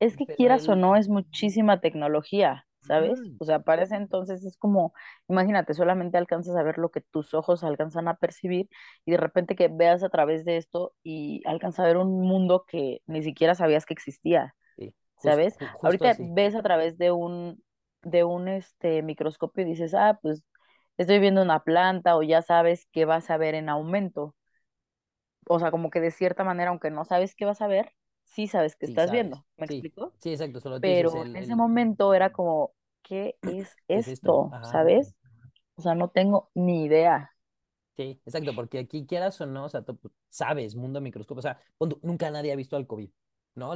[0.00, 3.22] es que quieras o él, no, es muchísima tecnología, ¿sabes?
[3.22, 4.94] ujú, O sea, para ese entonces es como,
[5.28, 8.68] imagínate, solamente alcanzas a ver lo que tus ojos alcanzan a percibir
[9.04, 12.64] y de repente que veas a través de esto y alcanzas a ver un mundo
[12.66, 15.58] que ni siquiera sabías que existía, sí, ¿sabes?
[15.82, 17.62] Ahorita así, ves a través de un,
[18.02, 20.42] de un este, microscopio y dices, ah, pues
[21.02, 24.34] estoy viendo una planta o ya sabes que vas a ver en aumento.
[25.48, 27.92] O sea, como que de cierta manera, aunque no sabes qué vas a ver,
[28.24, 29.46] sí sabes que sí, estás sabes, viendo.
[29.56, 30.14] ¿Me sí, explico?
[30.18, 34.08] sí, exacto, solo Pero el, en ese el, momento era como, ¿qué es ¿qué es
[34.08, 34.56] esto?
[34.62, 35.16] ¿Sabes?
[35.76, 37.34] O sea, no tengo ni idea.
[37.96, 41.42] sí, exacto, porque aquí quieras o no, o sea, tú pues, sabes, mundo microscopio, o
[41.42, 41.58] sea,
[42.02, 43.10] nunca nadie ha visto al COVID,
[43.54, 43.74] ¿no?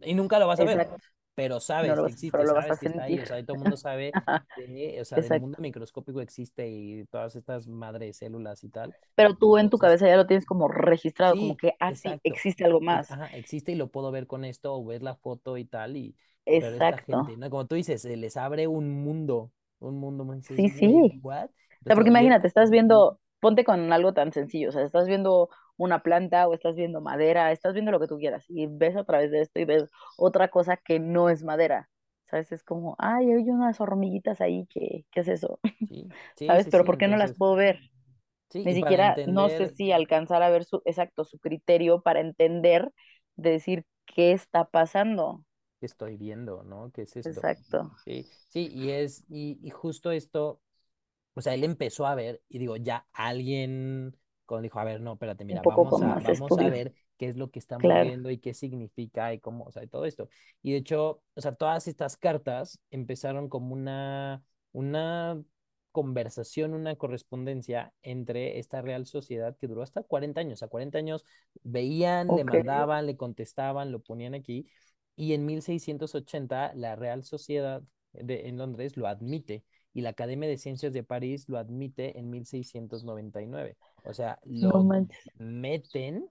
[0.00, 0.98] Y nunca lo vas a ver, Exacto.
[1.38, 3.54] Pero No sabes lo que pero existe, a sabes que está ahí, o sea, todo
[3.54, 4.18] el mundo sabe,
[4.56, 5.62] de, o sea, del mundo Exacto.
[5.62, 8.96] microscópico existe y todas estas madres células y tal.
[9.14, 12.08] Pero tú en tu cabeza ya lo tienes como registrado, como sí, que, ah, sí,
[12.08, 12.20] exacto.
[12.24, 13.08] existe algo más.
[13.12, 16.16] ajá, existe y lo puedo ver con esto o ver la foto y tal, y,
[16.58, 17.24] pero esta Exacto.
[17.24, 17.50] gente, ¿no?
[17.50, 21.20] Como tú dices, se les abre un mundo, un mundo, dices, Sí, sí.
[21.22, 21.46] ¿what?
[21.46, 25.50] O sea, porque imagínate, estás viendo, ponte con algo tan sencillo, o sea, estás viendo
[25.78, 29.04] una planta o estás viendo madera, estás viendo lo que tú quieras y ves a
[29.04, 31.90] través de esto y ves otra cosa que no es madera.
[32.26, 32.52] ¿Sabes?
[32.52, 35.60] Es como, ay, hay unas hormiguitas ahí, ¿qué, qué es eso?
[35.88, 36.68] sí, sí, ¿Sabes?
[36.70, 37.80] sí, Pero ¿por qué no las puedo ver?
[38.64, 42.92] Ni siquiera, no sé si alcanzar a ver su, exacto, su criterio para entender,
[43.36, 45.44] de decir qué está pasando.
[45.80, 46.90] ¿qué estoy viendo, no?
[46.92, 47.48] ¿Qué es esto?
[47.48, 47.92] Exacto.
[47.96, 50.60] Sí, sí, y es, y, y justo esto,
[51.34, 54.16] o sea, él empezó a ver, y digo, ya alguien,
[54.48, 57.50] cuando dijo, a ver, no, espérate, mira, vamos a, vamos a ver qué es lo
[57.52, 58.02] que estamos Claro.
[58.02, 60.28] viendo y qué significa y cómo, o sea, y todo esto.
[60.62, 65.40] Y de hecho, o sea, todas estas cartas empezaron como una, una
[65.92, 70.62] conversación, una correspondencia entre esta Real Sociedad que duró hasta 40 años.
[70.62, 71.24] A 40 años
[71.62, 74.68] veían, le mandaban, le contestaban, lo ponían aquí.
[75.16, 77.82] Y en 1680 la Real Sociedad
[78.12, 82.30] de, en Londres lo admite y la Academia de Ciencias de París lo admite en
[82.30, 83.76] 1699.
[84.04, 84.90] O sea, lo
[85.38, 86.28] meten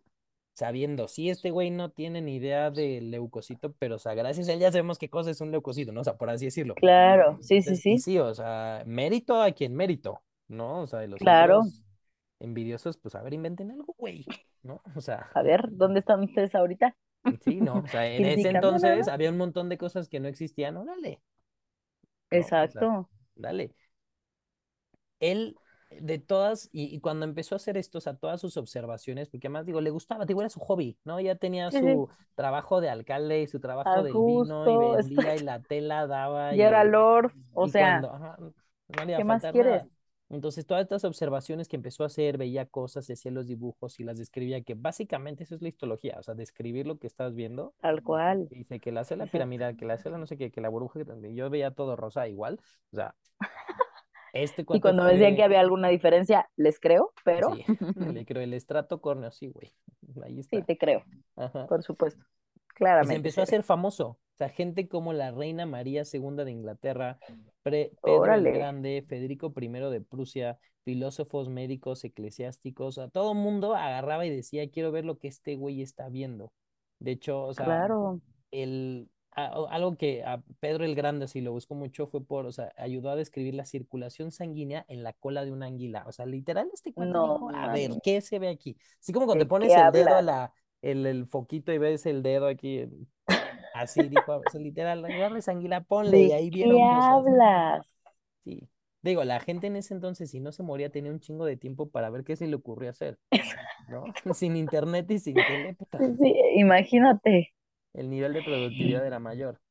[0.54, 4.54] sabiendo, si este güey no tiene ni idea del leucocito, pero o sea, gracias a
[4.54, 6.02] él ya sabemos qué cosa es un leucocito, ¿no?
[6.02, 6.76] O sea, por así decirlo.
[6.76, 7.40] Claro.
[7.42, 8.00] Sí, sí, Entonces, y sí.
[8.00, 10.82] sí, o sea, mérito a quien mérito, ¿no?
[10.82, 11.72] O sea, de los Claro.
[12.40, 14.26] envidiosos, pues a ver, inventen algo, güey,
[14.64, 14.82] ¿no?
[14.96, 16.94] O sea, A ver, ¿dónde están ustedes ahorita?
[17.42, 20.28] Sí, no, o sea, en ese nada entonces había un montón de cosas que no
[20.28, 21.22] existían, órale,
[22.32, 22.54] ¿no?
[22.60, 23.10] O sea, Exacto.
[23.36, 23.74] dale.
[25.20, 29.30] Él, de todas, y, y cuando empezó a hacer esto, o sea, todas sus observaciones,
[29.30, 31.20] porque además, digo, le gustaba, digo, era su hobby, ¿no?
[31.20, 35.62] Ya tenía su trabajo de alcalde y su trabajo del vino y vendía y la
[35.62, 37.34] tela daba Y y era Lord.
[37.54, 39.84] O sea, cuando, ajá, no le ¿qué más quieres?
[39.84, 39.88] nada.
[40.30, 44.18] Entonces, todas estas observaciones que empezó a hacer, veía cosas, hacía los dibujos y las
[44.18, 47.74] describía, que básicamente eso es la histología, o sea, describir lo que estás viendo.
[47.82, 48.50] Tal cual.
[48.50, 51.34] Dice que la célula piramidal, que la célula no sé qué, que la burbuja, que
[51.36, 52.60] yo veía todo rosa igual.
[52.92, 53.16] O sea,
[54.44, 58.54] este Y cuando decían que había alguna diferencia, les creo, pero sí, le creo, el
[58.54, 59.74] estrato córneo, sí, güey,
[60.24, 60.66] ahí sí, está.
[60.66, 61.04] te creo,
[61.36, 61.68] Ajá.
[61.68, 62.24] por supuesto.
[63.00, 64.08] Y se Claramente empezó a se hacer famoso.
[64.10, 67.20] O sea, gente como la reina María segunda de Inglaterra,
[67.64, 68.44] Pre- Pedro el.
[68.52, 74.92] Grande, Federico primero de Prusia, filósofos, médicos, eclesiásticos, a todo mundo agarraba y decía, quiero
[74.92, 76.54] ver lo que este güey está viendo.
[77.00, 78.22] De hecho, o sea, Claro.
[78.52, 82.52] el, o- algo que a Pedro el Grande, si lo buscó mucho, fue por, o
[82.52, 86.04] sea, ayudó a describir la circulación sanguínea en la cola de una anguila.
[86.08, 88.78] O sea, literal, este cuate No, dijo, a ver, ¿qué se ve aquí?
[89.00, 91.78] Así como cuando te ¿de qué pones el dedo a la, el, el foquito y
[91.78, 92.86] ves el dedo aquí,
[93.74, 97.12] así dijo, o sea, literal, agarres anguila, ponle, y ¿De ahí qué vieron cosas.
[97.16, 97.86] hablas?
[98.44, 98.70] Sí.
[99.02, 101.90] Digo, la gente en ese entonces, si no se moría, tenía un chingo de tiempo
[101.90, 103.20] para ver qué se le ocurrió hacer,
[103.88, 104.04] ¿no?
[104.34, 107.54] Sin internet y sin tele, puta, Sí, sí, imagínate.
[107.98, 109.62] El nivel de productividad era mayor.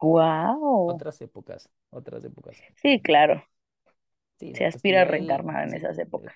[0.00, 0.88] Wow.
[0.92, 2.64] Otras épocas, otras épocas.
[2.76, 3.42] Sí, claro.
[4.38, 6.32] Sí, Se pues aspira a reencarnar en sí, esas épocas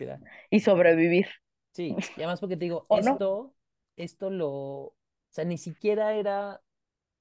[0.51, 1.27] y sobrevivir,
[1.73, 3.55] Sí, y además porque te digo, esto,
[3.97, 4.95] esto lo, o
[5.31, 6.63] sea, ni siquiera era,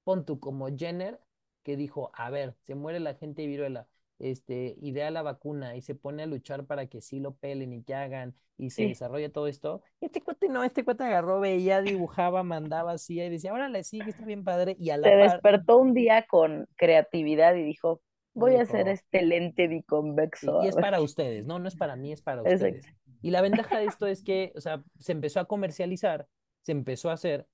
[0.04, 1.20] pon tú como Jenner,
[1.62, 3.88] que dijo, a ver, se muere la gente de viruela,
[4.20, 7.82] este, idea la vacuna y se pone a luchar para que sí lo pelen y
[7.82, 8.88] que hagan y se Sí.
[8.88, 9.82] desarrolla todo esto.
[10.00, 13.98] Y este cuate no, este cuate agarró, veía, dibujaba, mandaba así y decía, órale, sí,
[14.00, 14.76] que está bien padre.
[14.78, 18.02] Y a Se la par, despertó un día con creatividad y dijo,
[18.34, 22.12] voy a hacer este lente biconvexo, y es para ustedes, no, no es para mí,
[22.12, 22.66] es para Exacto.
[22.66, 22.86] ustedes.
[23.22, 26.26] Y la ventaja de esto es que, o sea, se empezó a comercializar,
[26.62, 27.46] se empezó a hacer,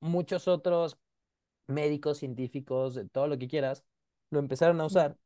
[0.00, 0.98] muchos otros
[1.66, 3.84] médicos, científicos, todo lo que quieras,
[4.30, 5.16] lo empezaron a usar,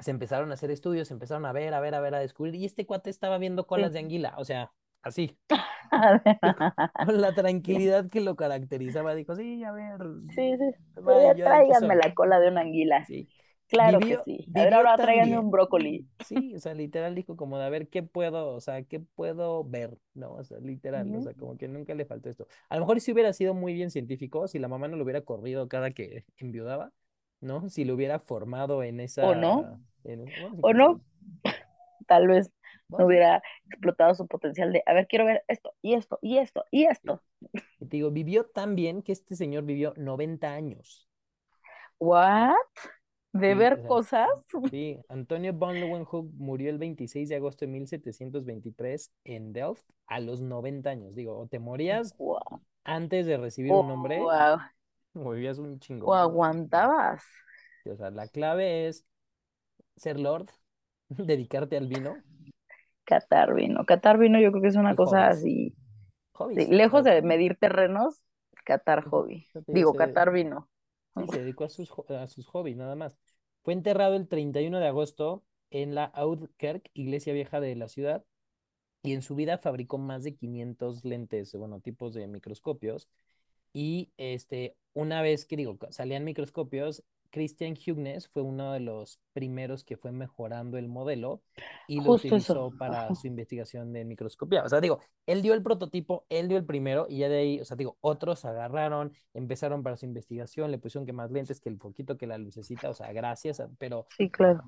[0.00, 2.54] se empezaron a hacer estudios, se empezaron a ver, a ver, a ver, a descubrir,
[2.56, 3.94] y este cuate estaba viendo colas Sí.
[3.94, 5.36] de anguila, o sea, así,
[7.06, 9.98] con la tranquilidad que lo caracterizaba, dijo, sí, a ver,
[10.34, 11.00] Sí, sí.
[11.02, 13.04] vaya, Tráiganme la cola de una anguila.
[13.06, 13.28] sí.
[13.68, 14.46] Claro que sí.
[14.54, 16.06] A ver, ahora tráiganme un brócoli.
[16.24, 19.64] Sí, o sea, literal dijo como de a ver qué puedo, o sea, qué puedo
[19.64, 20.34] ver, ¿no?
[20.34, 22.46] O sea, literal, o sea, como que nunca le faltó esto.
[22.68, 25.22] A lo mejor si hubiera sido muy bien científico, si la mamá no lo hubiera
[25.22, 26.92] corrido cada que enviudaba,
[27.40, 27.68] ¿no?
[27.70, 29.68] Si lo hubiera formado en ¿O no?
[29.68, 30.94] esa, en- bueno, sí, ¿O quién sabe.
[30.94, 31.02] no?
[32.06, 32.50] Tal vez
[32.98, 36.38] no Bueno, hubiera explotado su potencial de, a ver, quiero ver esto, y esto, y
[36.38, 37.22] esto, y esto.
[37.80, 41.08] Y te digo, vivió tan bien que este señor vivió 90 años.
[41.98, 42.54] ¿What?
[43.32, 44.28] ¿De Sí, o ver sea, cosas?
[44.64, 50.40] sí, Antonio von Leeuwenhoek murió el 26 de agosto de 1723 en Delft a los
[50.42, 51.14] 90 años.
[51.14, 52.60] Digo, o te morías Wow.
[52.84, 54.60] antes de recibir O, un nombre wow.
[55.16, 56.14] O vivías un o chingo.
[56.14, 57.22] aguantabas.
[57.84, 59.06] Sí, O sea, la clave es
[59.96, 60.48] ser lord,
[61.10, 62.24] dedicarte al vino
[63.04, 63.84] Catar vino.
[63.86, 65.28] Catar vino yo creo que es una y cosa hobbies.
[65.28, 65.76] así,
[66.54, 66.74] sí, Hobbies.
[66.90, 68.22] O lejos de medir terrenos,
[68.64, 69.46] catar hobby.
[69.70, 70.68] digo, se, catar vino.
[71.16, 73.18] sí, se dedicó a sus, a sus hobbies, nada más.
[73.62, 78.24] Fue enterrado el 31 de agosto en la Oudkerk, iglesia vieja de la ciudad,
[79.02, 83.08] y en su vida fabricó más de 500 lentes, bueno, tipos de microscopios.
[83.76, 89.84] Y este, una vez que digo, salían microscopios, Christian Huygens fue uno de los primeros
[89.84, 91.42] que fue mejorando el modelo
[91.86, 92.54] y lo Justo eso.
[92.54, 93.14] utilizó para Ajá.
[93.14, 94.64] su investigación de microscopía.
[94.64, 97.60] O sea, digo, él dio el prototipo, él dio el primero y ya de ahí,
[97.60, 101.68] o sea, digo, otros agarraron, empezaron para su investigación, le pusieron que más lentes, que
[101.68, 104.64] el foquito, que la lucecita, o sea, gracias, a- pero Sí, claro.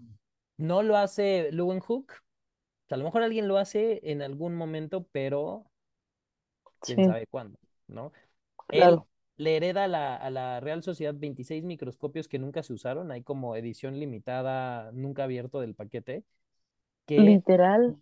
[0.59, 2.13] no lo hace Leeuwenhoek.
[2.13, 5.71] O sea, a lo mejor alguien lo hace en algún momento, pero
[6.83, 8.13] quién Sí, sabe cuándo, ¿no?
[8.71, 9.05] Él
[9.37, 13.23] le hereda a la, a la Real Sociedad 26 microscopios que nunca se usaron, hay
[13.23, 16.25] como edición limitada, nunca abierto del paquete,
[17.07, 17.99] que Literal.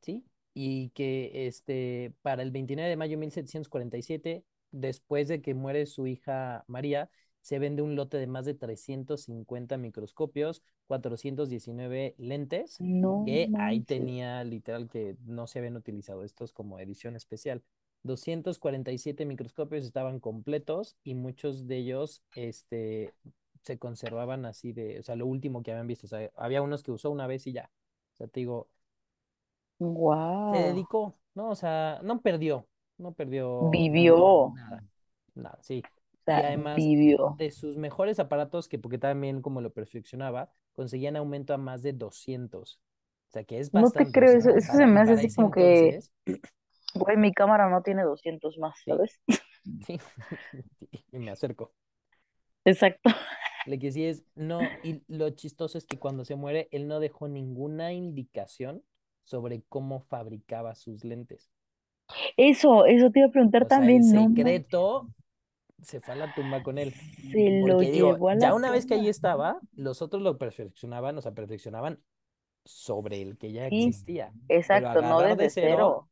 [0.00, 5.86] sí, y que este, para el 29 de mayo de 1747, después de que muere
[5.86, 7.10] su hija María,
[7.42, 14.42] se vende un lote de más de 350 microscopios, 419 lentes, No que ahí tenía
[14.44, 17.62] literal que no se habían utilizado estos como edición especial.
[18.02, 23.14] 247 microscopios estaban completos y muchos de ellos este,
[23.62, 26.06] se conservaban así de, o sea, lo último que habían visto.
[26.06, 27.70] O sea, había unos que usó una vez y ya.
[28.14, 28.68] O sea, te digo,
[30.50, 30.58] se Wow.
[30.58, 31.50] dedicó, ¿no?
[31.50, 34.52] O sea, no perdió, no perdió Vivió.
[35.34, 35.58] nada.
[35.62, 35.88] Sí.
[36.26, 37.38] O Y además, vivió.
[37.38, 41.92] de sus mejores aparatos, que porque también como lo perfeccionaba, conseguían aumento a más de
[41.92, 42.80] 200.
[43.30, 44.12] O sea, que es No te bastante.
[44.12, 46.04] Creo, eso, eso se me hace así como que,
[46.94, 49.20] güey, mi cámara no tiene 200 más, ¿sabes?
[49.86, 49.98] sí.
[51.12, 51.72] Y me acerco.
[52.64, 53.10] Exacto.
[53.66, 57.00] Lo que sí es, no, y lo chistoso es que cuando se muere, él no
[57.00, 58.82] dejó ninguna indicación
[59.24, 61.50] sobre cómo fabricaba sus lentes.
[62.36, 65.08] Eso, eso te iba a preguntar O sea, el también, no secreto
[65.82, 66.92] se fue a la tumba con él.
[67.32, 70.38] se lo digo, llevó a ya la una vez que ahí estaba, los otros lo
[70.38, 72.00] perfeccionaban, o sea, perfeccionaban
[72.64, 74.32] sobre el que ya Sí, existía.
[74.48, 76.09] Exacto, no agarrar de desde cero, cero.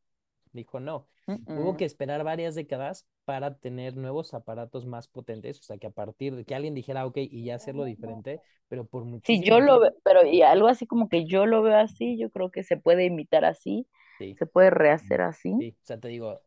[0.58, 1.08] Dijo no.
[1.28, 5.88] Mm, Hubo que esperar varias décadas para tener nuevos aparatos más potentes, o sea, que
[5.88, 9.60] a partir de que alguien dijera, ok, y ya hacerlo diferente, pero por Sí, yo
[9.60, 12.62] lo veo, pero y algo así como que yo lo veo así, yo creo que
[12.64, 13.86] se puede imitar así,
[14.18, 15.54] Sí, se puede rehacer así.
[15.58, 15.76] sí.
[15.82, 16.42] O sea, te digo,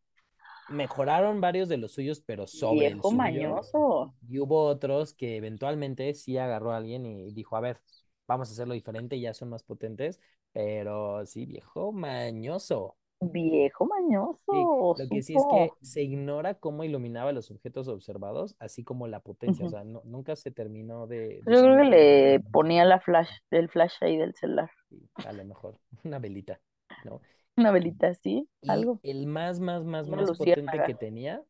[0.68, 3.72] mejoraron varios de los suyos, pero sobre el Viejo suyo.
[3.72, 7.82] mañoso, Y hubo otros que eventualmente sí agarró a alguien y dijo, a ver,
[8.28, 10.22] vamos a hacerlo diferente, ya son más potentes,
[10.54, 12.98] pero sí, viejo mañoso.
[13.22, 18.56] Viejo Sí, mañoso, lo que sí es que se ignora cómo iluminaba los objetos observados,
[18.60, 21.84] así como la potencia, o sea, no- nunca se terminó de, de Yo creo que
[21.86, 24.70] le ponía la flash, el flash ahí del celular.
[24.90, 26.60] Sí, a lo mejor, una velita,
[27.06, 27.22] ¿no?
[27.58, 31.44] Una velita así, Y algo, el más, más, más, una más potente que tenía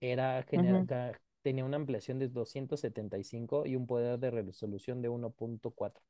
[0.00, 0.86] era genera- Ujú.
[0.86, 6.02] ga- tenía una ampliación de 275 y un poder de resolución de 1.4.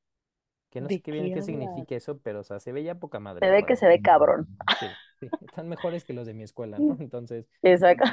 [0.70, 1.42] Que no sé ¿De qué bien qué qué hablas?
[1.42, 4.00] significa eso, pero o sea, se veía poca Se madre, la ve que se ve
[4.02, 4.46] cabrón.
[4.78, 6.96] Sí, sí, están mejores que los de mi escuela, ¿no?
[7.00, 8.04] Entonces, Exacto.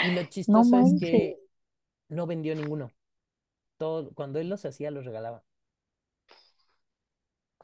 [0.00, 1.40] y lo No chistoso es que
[2.08, 2.94] no vendió ninguno.
[3.78, 5.44] Todo, cuando él los hacía, los regalaba.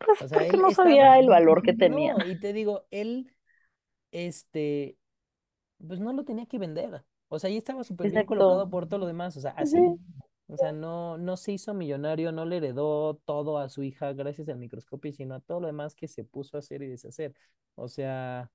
[0.04, 2.16] Pues O sea, porque él no estaba, sabía el valor que tenían.
[2.16, 3.32] no, y te digo, él,
[4.12, 4.98] este,
[5.86, 7.04] pues no lo tenía que vender.
[7.28, 9.36] O sea, ahí estaba súper bien colocado por todo lo demás.
[9.36, 9.90] O sea, Sí, así.
[10.53, 14.48] O sea, no, no se hizo millonario, no le heredó todo a su hija gracias
[14.48, 17.34] al microscopio, sino a todo lo demás que se puso a hacer y deshacer.
[17.76, 18.51] O sea,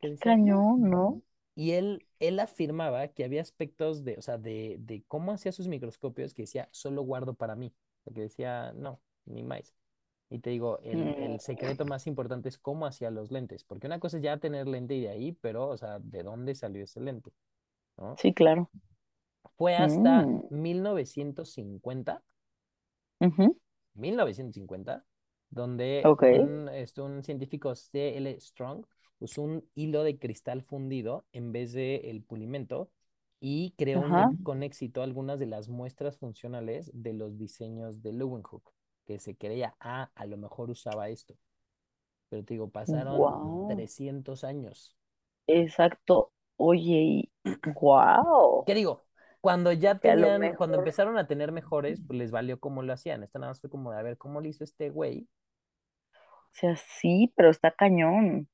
[0.00, 1.22] qué cañón, ¿no?
[1.54, 5.68] Y él, él afirmaba que había aspectos de, o sea, de, de cómo hacía sus
[5.68, 7.74] microscopios que decía, solo guardo para mí.
[8.00, 9.74] O sea, que decía, no, ni más.
[10.30, 13.86] Y te digo, el, Mm, el secreto más importante es cómo hacía los lentes, porque
[13.88, 16.84] una cosa es ya tener lente y de ahí, pero, o sea, ¿de dónde salió
[16.84, 17.32] ese lente?
[17.98, 18.20] ¿No?
[18.20, 18.70] sí, claro.
[19.60, 22.24] Fue hasta Mm, 1950,
[23.20, 23.56] ujú,
[23.94, 25.04] 1950,
[25.50, 26.22] donde Ok.
[26.22, 28.16] un, este, un científico C.
[28.16, 28.38] L.
[28.40, 28.86] Strong
[29.18, 32.90] usó un hilo de cristal fundido en vez de el pulimento
[33.40, 38.72] y creó un- con éxito algunas de las muestras funcionales de los diseños de Leeuwenhoek,
[39.06, 41.36] que se creía, ah, a lo mejor usaba esto.
[42.30, 43.60] Pero te digo, pasaron Wow.
[43.66, 44.96] 300 años.
[45.46, 46.32] Exacto.
[46.56, 47.30] Oye, y
[47.74, 48.66] wow.
[48.66, 49.06] ¿Qué digo?
[49.40, 53.22] Cuando ya tenían, cuando empezaron a tener mejores, pues les valió cómo lo hacían.
[53.22, 55.28] Esto nada más fue como de a ver cómo lo hizo este güey.
[56.52, 58.48] o sea, sí, pero está cañón.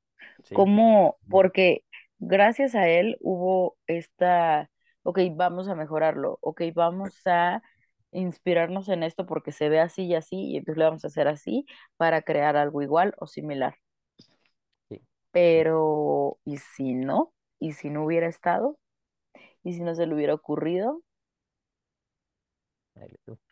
[0.45, 1.19] Sí, ¿Cómo?
[1.29, 1.85] Porque
[2.19, 4.71] gracias a él hubo esta,
[5.03, 7.63] ok, vamos a mejorarlo, ok, vamos a
[8.13, 11.29] inspirarnos en esto porque se ve así y así, y entonces le vamos a hacer
[11.29, 11.67] así
[11.97, 13.77] para crear algo igual o similar.
[14.89, 15.01] sí.
[15.31, 17.33] Pero, ¿y si no?
[17.61, 18.79] ¿Y si no hubiera estado?
[19.67, 21.03] ¿Y si no se le hubiera ocurrido?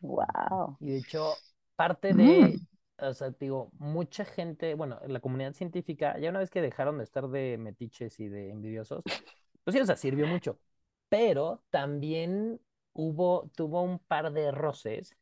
[0.00, 0.76] Wow.
[0.80, 1.42] Y de hecho,
[1.76, 2.60] parte de,
[2.98, 7.04] o sea, digo, mucha gente, bueno, la comunidad científica, ya una vez que dejaron de
[7.04, 9.04] estar de metiches y de envidiosos,
[9.64, 10.58] pues sí, o sea, sirvió mucho.
[11.08, 12.60] Pero también
[12.92, 15.16] hubo, tuvo un par de roces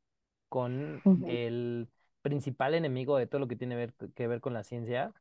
[0.49, 1.89] con el
[2.23, 5.13] principal enemigo de todo lo que tiene ver- que ver con la ciencia,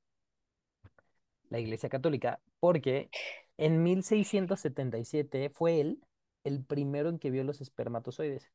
[1.50, 3.10] la Iglesia Católica, porque
[3.66, 6.02] en 1677 fue él
[6.44, 8.52] el primero en que vio los espermatozoides,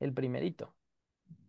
[0.00, 0.74] el primerito.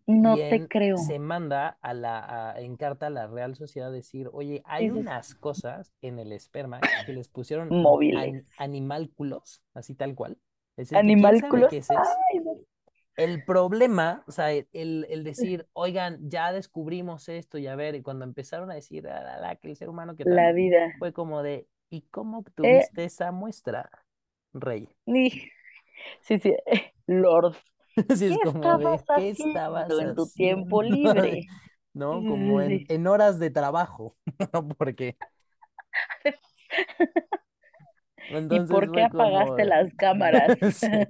[0.06, 0.96] Y No te en, se creo.
[1.18, 5.34] manda a la, a- en carta a la Real Sociedad a decir, oye, hay unas
[5.34, 7.68] cosas en el esperma que les pusieron
[8.16, 10.38] an- animálculos, así tal cual.
[10.76, 11.72] Es el que animálculos.
[11.72, 11.94] es eso.
[12.32, 12.52] Ay, no.
[13.16, 14.66] El problema, o sea, el,
[15.10, 19.22] el decir, oigan, ya descubrimos esto y a ver, y cuando empezaron a decir, "Ah,
[19.22, 20.36] la, la, que el ser humano, ¿qué tal?
[20.36, 20.94] La vida.
[20.98, 23.90] Fue como de, ¿y cómo Eh, obtuviste esa muestra,
[24.54, 24.88] rey?
[25.06, 25.30] ni-
[26.22, 26.56] sí, sí,
[27.08, 27.56] Lord.
[28.08, 31.40] Así ¿Qué es como estabas de, ¿qué estabas haciendo en tu tiempo libre?
[31.40, 31.48] Sí,
[31.94, 32.24] ¿No?
[32.26, 34.16] Como sí, en, sí, en horas de trabajo,
[34.52, 34.68] ¿no?
[34.68, 35.18] Porque
[36.24, 36.30] sí.
[38.48, 40.54] ¿Y entonces por qué como, apagaste las cámaras?
[40.72, 41.08] sí,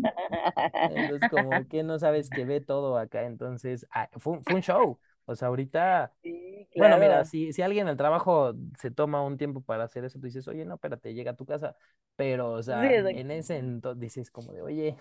[0.87, 5.01] entonces como que no sabes que ve todo acá, entonces ah, fue, fue un show,
[5.29, 9.37] o sea, ahorita Sí, Bueno, mira, si, si alguien en el trabajo se toma un
[9.39, 11.77] tiempo para hacer eso, tú dices, oye, no, espérate, llega a tu casa.
[12.17, 14.97] Pero, o Sí, sea, en ese entonces dices como de, oye,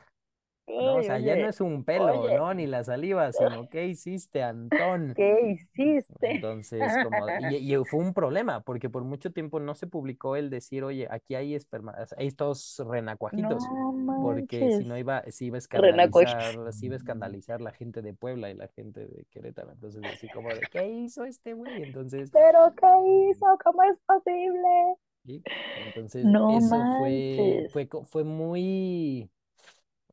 [0.68, 0.76] ¿no?
[0.76, 2.53] O Oye, sea, ya no es un pelo, oye, ¿no?
[2.53, 5.13] Ni la saliva, sino, ¿qué hiciste, Antón?
[5.15, 6.32] ¿qué hiciste?
[6.32, 10.49] Entonces, como, y, y fue un problema, porque por mucho tiempo no se publicó el
[10.49, 15.55] decir, oye, aquí hay esperma, hay estos renacuajitos, No porque si no iba, se iba
[15.55, 19.72] a escandalizar, se iba a escandalizar la gente de Puebla y la gente de Querétaro.
[19.72, 21.84] Entonces, así como de, ¿qué hizo este güey?
[21.84, 23.45] Entonces, ¿Pero qué hizo?
[23.63, 24.95] ¿Cómo es posible?
[25.26, 25.43] sí,
[25.86, 29.30] entonces No eso fue, fue, fue muy,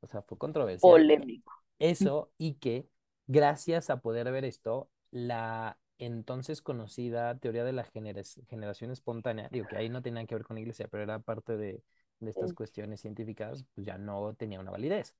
[0.04, 1.52] o sea, fue controversial Polémico.
[1.78, 2.88] eso y que
[3.26, 9.66] gracias a poder ver esto, la entonces conocida teoría de la genera- generación espontánea, digo
[9.66, 11.82] que ahí no tenía que ver con la iglesia, pero era parte de,
[12.20, 15.14] de estas Sí, cuestiones científicas, pues ya no tenía una validez,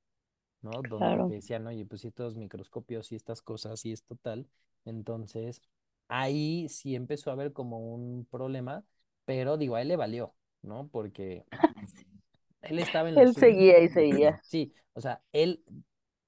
[0.62, 0.82] ¿no?
[0.82, 1.34] Donde claro.
[1.34, 4.48] decían, oye, pues si estos microscopios y estas cosas y esto tal,
[4.84, 5.62] entonces
[6.08, 8.84] ahí sí empezó a haber como un problema,
[9.24, 10.88] pero digo, a él le valió, ¿no?
[10.88, 11.44] Porque
[12.68, 14.40] él estaba en lo Él seguía y seguía.
[14.44, 15.62] Sí, o sea, él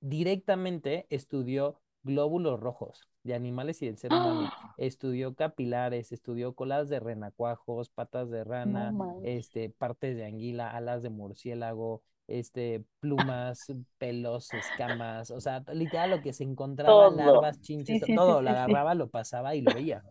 [0.01, 4.49] directamente estudió glóbulos rojos de animales y del ser humano.
[4.53, 4.75] ¡Ah!
[4.79, 8.93] Estudió capilares, estudió colas de renacuajos, patas de rana,
[9.25, 13.67] este, partes de anguila, alas de murciélago, este, plumas,
[13.99, 17.11] pelos, escamas, o sea, literal lo que se encontraba, Todo.
[17.11, 20.05] larvas, chinches, Sí, sí, todo, lo sí, agarraba, lo pasaba y lo veía.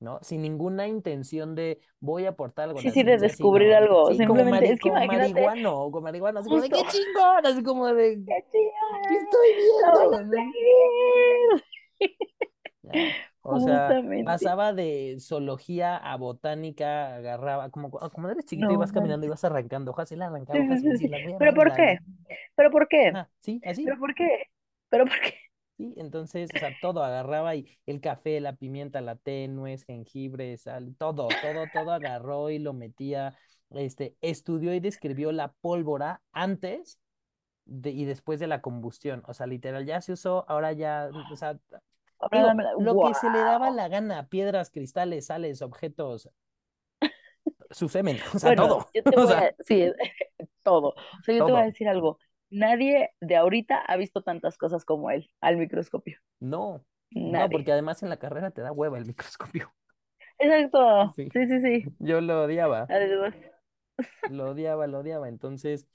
[0.00, 0.18] ¿No?
[0.22, 4.14] Sin ninguna intención de voy a aportar algo Sí, la sí, de descubrir sino, algo.
[4.14, 6.70] sí, como, Simplemente, mari es que como imagínate, marihuano, o como marihuana, así como de
[6.70, 8.34] qué chingón, así como de ¡Qué
[9.08, 9.24] ¿qué chido!
[9.24, 9.48] estoy
[9.92, 10.36] ¡Lo van viendo?
[13.42, 18.92] O sea, pasaba de zoología a botánica, agarraba, como, cu- como eres chiquito No vas
[18.92, 21.10] caminando vas arrancando hojas, arrancaba y sí, decía, sí.
[21.10, 21.98] las voy a ¿Pero por qué?
[22.56, 23.18] ¿Pero por qué?
[23.40, 24.46] sí, así, ¿Pero por qué?
[24.90, 25.34] ¿Pero por qué?
[25.78, 30.58] Sí, entonces, o sea, todo agarraba y el café, la pimienta, la té, nuez, jengibre,
[30.58, 33.36] sal, todo, todo, todo agarró y lo metía,
[33.70, 37.00] este, estudió y describió la pólvora antes
[37.66, 41.36] de- y después de la combustión, o sea, literal, ya se usó, ahora ya, o
[41.36, 41.58] sea,
[42.20, 42.72] Ahora digo, dámela.
[42.76, 46.30] lo que se le daba la gana, piedras, cristales, sales, objetos,
[47.70, 49.94] su semen, o sea, Bueno, todo, yo te o voy sea, a decir
[50.62, 50.88] todo.
[50.90, 51.66] O sea, yo te voy a todo.
[51.66, 52.18] decir algo.
[52.50, 56.18] Nadie de ahorita ha visto tantas cosas como él al microscopio.
[56.40, 56.84] No,
[57.22, 57.72] no, porque Nadie.
[57.72, 59.72] además en la carrera te da hueva el microscopio.
[60.38, 61.16] Exacto.
[61.16, 61.92] Sí, Sí, sí, sí.
[61.98, 63.34] yo lo odiaba, Además,
[64.26, 65.28] lo odiaba, lo odiaba.
[65.28, 65.86] Entonces,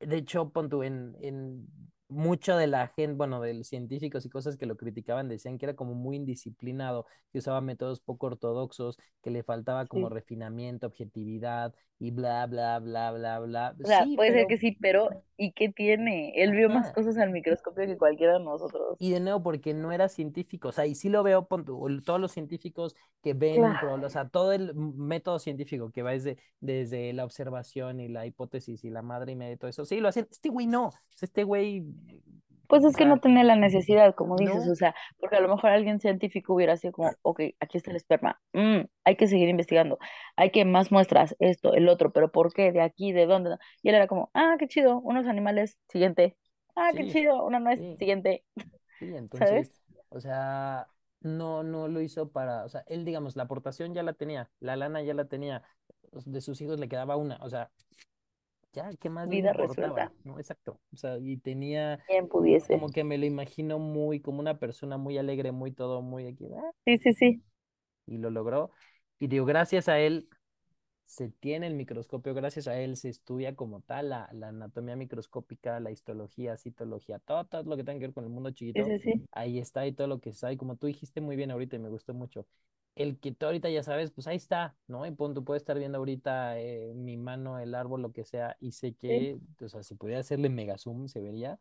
[0.00, 1.68] de hecho, pon en, en
[2.08, 5.66] mucho de la gente, bueno, de los científicos y cosas que lo criticaban, decían que
[5.66, 10.14] era como muy indisciplinado, que usaba métodos poco ortodoxos, que le faltaba como sí.
[10.14, 13.76] refinamiento, objetividad y bla, bla, bla, bla, bla.
[13.82, 16.32] O sea, Sí, puede ser pero, que sí, pero ¿y qué tiene?
[16.36, 18.96] Él vio más cosas al microscopio que cualquiera de nosotros.
[19.00, 21.46] Y de nuevo, porque no era científico, o sea, y sí lo veo,
[22.04, 23.94] todos los científicos que ven, Claro.
[23.94, 28.84] o sea, todo el método científico que va desde, desde la observación y la hipótesis
[28.84, 30.28] y la madre y media y todo eso, sí lo hacen.
[30.30, 31.84] Este güey no, este güey,
[32.68, 35.70] Pues es que no tenía la necesidad, como dices, o sea, porque a lo mejor
[35.70, 39.98] alguien científico hubiera sido como, ok, aquí está el esperma, mm, hay que seguir investigando,
[40.36, 42.70] hay que más muestras, esto, el otro, pero ¿por qué?
[42.70, 43.12] ¿De aquí?
[43.12, 43.56] ¿De dónde?
[43.82, 46.36] Y él era como, ah, qué chido, unos animales, siguiente,
[46.76, 48.44] ah, qué chido, una nuez, sí, siguiente,
[48.98, 49.16] sí, ¿sabes?
[49.16, 50.88] entonces, o sea,
[51.22, 54.76] no, no lo hizo para, o sea, él, digamos, la aportación ya la tenía, la
[54.76, 55.62] lana ya la tenía,
[56.12, 57.70] de sus hijos le quedaba una, o sea,
[58.72, 60.12] ya, ¿qué más Vida resuelta, importaba?
[60.24, 60.38] ¿No?
[60.38, 60.80] Exacto.
[60.92, 62.74] O sea, y tenía, bien pudiese.
[62.74, 66.46] como que me lo imagino muy, como una persona muy alegre, muy todo, muy aquí,
[66.54, 67.42] ah, Sí, sí, sí,
[68.06, 68.72] y lo logró.
[69.18, 70.28] Y digo, gracias a él
[71.04, 75.80] se tiene el microscopio, gracias a él se estudia como tal la, la anatomía microscópica,
[75.80, 78.84] la histología, citología, todo, todo lo que tenga que ver con el mundo sí, chiquito,
[78.84, 80.52] sí, sí, ahí está y todo lo que está.
[80.52, 82.46] Y como tú dijiste muy bien ahorita y me gustó mucho,
[82.98, 85.06] el que tú ahorita ya sabes, pues ahí está, ¿no?
[85.06, 88.56] Y pon, tú puedes estar viendo ahorita eh, mi mano, el árbol, lo que sea,
[88.60, 91.60] y sé sí, que, o sea, si pudiera hacerle mega zoom, se vería,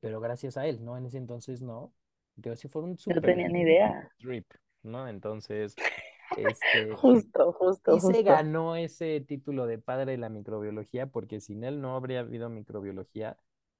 [0.00, 0.96] pero gracias a él, ¿no?
[0.98, 1.94] En ese entonces no.
[2.36, 4.12] Digo, si fue un no super tenía ni idea.
[4.18, 4.46] trip,
[4.82, 5.08] ¿no?
[5.08, 5.74] Entonces,
[6.36, 8.24] este, Justo, justo, y se justo.
[8.24, 13.38] ganó ese título de padre de la microbiología, porque sin él no habría habido microbiología.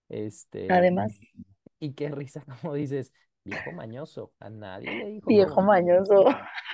[0.08, 1.18] Este, Además,
[1.80, 3.12] y qué risa, como dices,
[3.46, 6.24] viejo mañoso, a nadie le dijo viejo mañoso,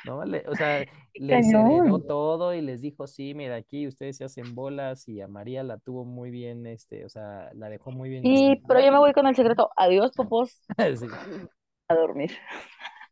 [0.03, 0.25] ¿no?
[0.25, 0.85] Le- o sea,
[1.17, 5.29] les heredó todo y les dijo, sí, mira, aquí ustedes se hacen bolas y a
[5.29, 8.81] María la tuvo muy bien, este, o sea, la dejó muy bien Y, pero instalada.
[8.81, 9.71] yo me voy con el secreto.
[9.77, 10.61] Adiós, popos,
[10.97, 11.09] Sí.
[11.89, 12.33] a dormir.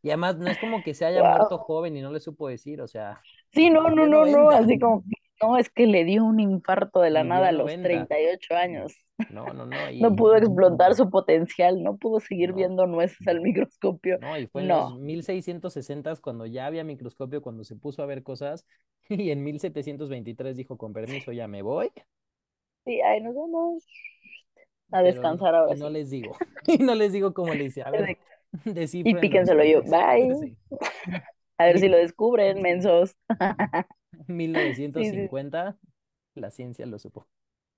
[0.03, 2.81] Y además no es como que se haya muerto joven y no le supo decir,
[2.81, 5.03] o sea, Sí, no, no, no, no, así como.
[5.41, 7.87] No, es que le dio un infarto de la nada a los 90.
[7.87, 8.93] 38 años.
[9.29, 9.75] No, no, no.
[9.99, 14.19] No pudo explotar su potencial, no pudo seguir no, viendo nueces al microscopio.
[14.19, 18.05] no, y fue en los No, 1660 cuando ya había microscopio, cuando se puso a
[18.05, 18.65] ver cosas,
[19.09, 21.91] y en 1723 dijo, con permiso, ya me voy,
[22.85, 23.83] sí, ay, nos vamos
[24.91, 25.93] a pero descansar ahora y no sí.
[25.93, 26.35] les digo,
[26.67, 27.83] y no les digo cómo le hice.
[27.83, 28.17] A ver,
[29.03, 30.35] Y los píquenselo yo, bye.
[30.35, 30.57] Sí.
[31.57, 33.15] A ver si lo descubren, mensos.
[34.95, 35.29] Sí, sí.
[35.29, 35.77] 1950,
[36.35, 37.27] la ciencia lo supo.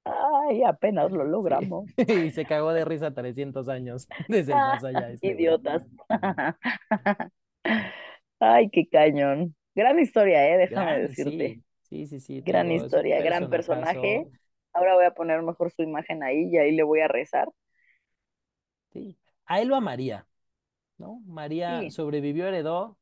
[0.05, 1.75] Ay, apenas lo Sí.
[1.77, 1.89] logramos.
[2.07, 5.27] Y se cagó de risa 300 años desde el más allá este.
[5.27, 5.83] Idiotas.
[8.39, 9.55] Ay, qué cañón.
[9.75, 11.61] Gran historia, eh, déjame Gran, decirte.
[11.81, 14.27] sí, sí, sí, Gran historia, gran personaje.
[14.73, 17.49] Ahora voy a poner mejor su imagen ahí y ahí le voy a rezar.
[18.91, 19.17] Sí.
[19.45, 20.27] A él o a María,
[20.97, 21.21] ¿no?
[21.25, 22.99] María sobrevivió, heredó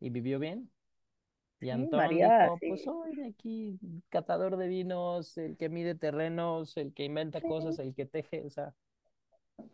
[0.00, 0.70] y vivió bien.
[1.60, 3.78] Y sí, Antón María, dijo, pues soy aquí,
[4.10, 8.50] catador de vinos, el que mide terrenos, el que inventa cosas, el que teje, o
[8.50, 8.74] sea,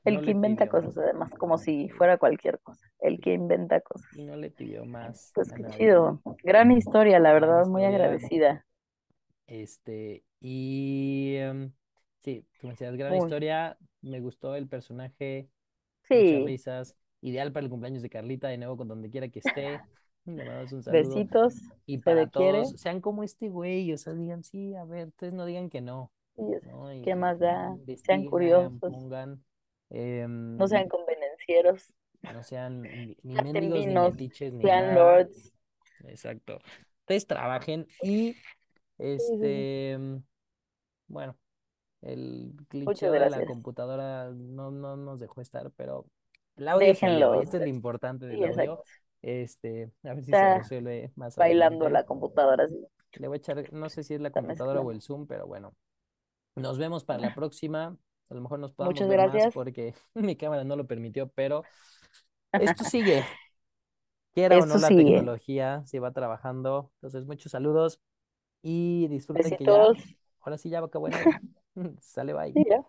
[0.05, 2.87] El no que inventa pidió, cosas, además, como si fuera cualquier cosa.
[2.99, 4.11] El que inventa cosas.
[4.13, 6.21] y no le pidió más Pues qué chido.
[6.45, 8.65] Gran historia, la verdad, muy agradecida.
[9.47, 11.73] Este, y em,
[12.21, 13.77] sí, como decías, gran historia.
[14.03, 15.51] Me gustó el personaje,
[16.13, 16.97] muchas Sí, risas.
[17.23, 19.85] Ideal para el cumpleaños de Carlita, de nuevo, con donde quiera que esté.
[20.27, 21.03] Le mandamos un saludo.
[21.03, 21.55] besitos,
[21.87, 22.59] Y se para quiere.
[22.63, 25.81] todos, sean como este güey, o sea, digan, sí, a ver, ustedes no digan que
[25.81, 26.89] no, Y ¿no?
[27.03, 27.77] ¿Qué más da?
[28.05, 29.43] Sean curiosos, pongan,
[29.91, 31.93] em, no sean convenencieros,
[32.23, 34.95] no sean ni, mendigos ni metiches ni sean nada.
[34.95, 35.53] lords.
[36.07, 36.59] Exacto.
[37.01, 38.37] Ustedes trabajen y sí,
[38.99, 40.23] este, em,
[41.09, 41.37] bueno,
[42.03, 46.07] el glitcheo de la computadora no, no nos dejó estar, pero
[46.57, 47.43] el audio Déjenlo.
[47.43, 48.49] esto es lo importante del Sí, audio.
[48.49, 48.85] exacto.
[49.23, 51.93] Este, a ver si se resuelve más bailando adelante.
[51.93, 52.87] la computadora así.
[53.19, 55.47] Le voy a echar, no sé si es la Está computadora o el Zoom, pero
[55.47, 55.75] bueno.
[56.57, 57.97] Nos vemos para la próxima.
[58.29, 61.63] A lo mejor nos podamos Muchas ver más porque mi cámara no lo permitió, pero
[62.53, 63.25] esto sigue.
[64.33, 65.17] Quiera o no Esto la sigue.
[65.17, 66.91] tecnología, se va trabajando.
[66.97, 68.01] Entonces, muchos saludos
[68.63, 69.89] y disfruten que ya,
[70.41, 71.09] ahora sí ya acabó.
[72.01, 72.55] Sale, bye.
[72.55, 72.85] Sí, ya.